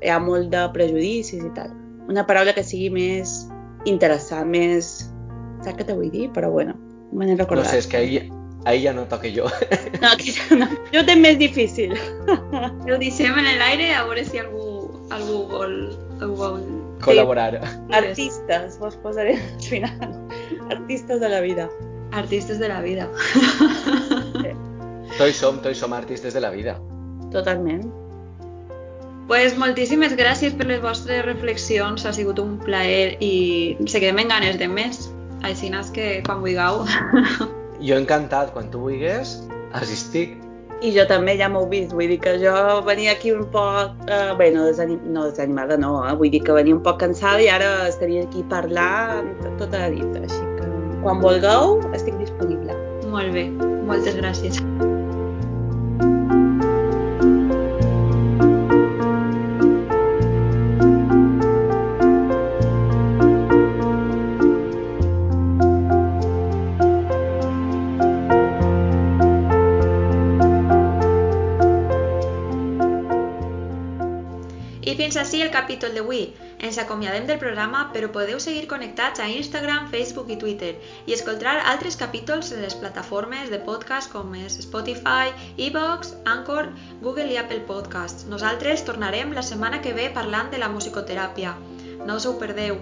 hi 0.03 0.11
ha 0.11 0.17
molt 0.19 0.51
de 0.51 0.65
prejudicis 0.75 1.43
i 1.43 1.51
tal. 1.55 1.71
Una 2.11 2.25
paraula 2.27 2.55
que 2.55 2.65
sigui 2.65 2.89
més 2.93 3.39
interessant, 3.89 4.51
més... 4.51 5.07
Saps 5.63 5.79
què 5.79 5.87
te 5.87 5.95
vull 5.97 6.11
dir? 6.13 6.27
Però 6.35 6.51
bueno, 6.53 6.75
me 7.11 7.25
n'he 7.25 7.37
recordat. 7.39 7.65
No 7.65 7.71
sé, 7.71 7.79
és 7.81 7.87
que 7.89 7.97
ahir, 7.97 8.19
ahir 8.69 8.83
ja 8.83 8.93
no 8.93 9.07
toque 9.09 9.31
jo. 9.33 9.47
No, 10.01 10.11
aquí 10.11 10.35
no. 10.59 10.67
Jo 10.91 11.01
ho 11.01 11.07
tinc 11.07 11.23
més 11.23 11.39
difícil. 11.39 11.95
Ho 12.87 12.99
deixem 12.99 13.39
en 13.39 13.47
l'aire 13.57 13.93
a 13.95 14.03
veure 14.05 14.27
si 14.27 14.43
algú, 14.43 14.67
algú 15.15 15.39
vol, 15.49 15.75
algú 16.19 16.35
vol 16.37 16.61
col·laborar. 17.01 17.61
Artistes, 17.95 18.77
vos 18.79 18.95
posaré 19.03 19.37
al 19.39 19.61
final. 19.63 20.13
Artistes 20.69 21.21
de 21.23 21.29
la 21.29 21.41
vida. 21.41 21.69
Artistes 22.11 22.59
de 22.59 22.69
la 22.69 22.81
vida. 22.81 23.09
Sí. 24.37 24.51
Tots 25.17 25.39
som, 25.39 25.55
tots 25.63 25.79
som 25.81 25.93
artistes 25.97 26.35
de 26.35 26.41
la 26.43 26.51
vida. 26.53 26.75
Totalment. 27.33 27.87
Pues 29.27 29.57
moltíssimes 29.59 30.13
gràcies 30.15 30.53
per 30.55 30.67
les 30.69 30.81
vostres 30.83 31.25
reflexions, 31.25 32.05
ha 32.05 32.13
sigut 32.15 32.39
un 32.39 32.55
plaer 32.63 33.17
i 33.19 33.75
se 33.85 33.99
quedem 33.99 34.21
en 34.23 34.31
ganes 34.31 34.59
de 34.61 34.69
més. 34.71 35.07
Així 35.47 35.69
és 35.69 35.89
que 35.93 36.09
quan 36.25 36.43
vulgueu. 36.43 36.85
Jo 37.87 37.97
encantat, 37.99 38.53
quan 38.55 38.71
tu 38.73 38.79
vulguis, 38.81 39.35
assistic. 39.77 40.33
I 40.81 40.93
jo 40.95 41.03
també 41.09 41.35
ja 41.37 41.45
m'ho 41.49 41.63
vist, 41.69 41.93
vull 41.93 42.09
dir 42.09 42.17
que 42.23 42.33
jo 42.41 42.53
venia 42.85 43.13
aquí 43.13 43.33
un 43.33 43.45
poc, 43.53 43.93
eh, 44.09 44.33
bé, 44.39 44.49
no, 44.53 44.65
desanim, 44.65 44.99
no 45.13 45.27
desanimada, 45.29 45.77
no, 45.77 45.99
eh? 46.05 46.15
vull 46.17 46.33
dir 46.33 46.41
que 46.45 46.57
venia 46.57 46.73
un 46.73 46.81
poc 46.85 46.97
cansada 47.05 47.41
i 47.41 47.49
ara 47.53 47.87
estaria 47.89 48.25
aquí 48.25 48.45
parlant 48.49 49.33
tota 49.61 49.85
la 49.85 49.89
nit, 49.93 50.21
així 50.23 50.56
quan 51.03 51.21
vulgueu, 51.23 51.77
estic 51.97 52.17
disponible. 52.21 52.75
Molt 53.11 53.33
bé, 53.35 53.47
moltes 53.87 54.17
gràcies. 54.19 54.61
Així 75.17 75.41
el 75.43 75.51
capítol 75.53 75.93
d'avui. 75.97 76.21
Ens 76.67 76.77
acomiadem 76.81 77.27
del 77.29 77.39
programa, 77.41 77.83
però 77.93 78.09
podeu 78.13 78.39
seguir 78.41 78.65
connectats 78.71 79.21
a 79.21 79.27
Instagram, 79.29 79.89
Facebook 79.93 80.31
i 80.33 80.37
Twitter 80.41 80.73
i 81.05 81.13
escoltar 81.15 81.57
altres 81.73 81.97
capítols 82.01 82.51
en 82.55 82.63
les 82.65 82.77
plataformes 82.81 83.51
de 83.53 83.59
podcast 83.69 84.11
com 84.13 84.33
és 84.39 84.57
Spotify, 84.65 85.33
Evox, 85.69 86.15
Anchor, 86.25 86.71
Google 87.01 87.29
i 87.33 87.37
Apple 87.41 87.63
Podcasts. 87.69 88.25
Nosaltres 88.31 88.85
tornarem 88.89 89.33
la 89.37 89.45
setmana 89.45 89.81
que 89.81 89.93
ve 89.97 90.09
parlant 90.13 90.49
de 90.53 90.61
la 90.63 90.71
musicoteràpia. 90.73 91.55
No 92.07 92.17
us 92.17 92.25
ho 92.25 92.37
perdeu. 92.39 92.77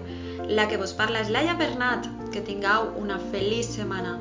La 0.48 0.68
que 0.70 0.78
vos 0.80 0.94
parla 0.94 1.24
és 1.24 1.32
Laia 1.34 1.56
Bernat. 1.58 2.08
Que 2.32 2.44
tingueu 2.44 2.92
una 3.00 3.18
feliç 3.32 3.76
setmana. 3.78 4.16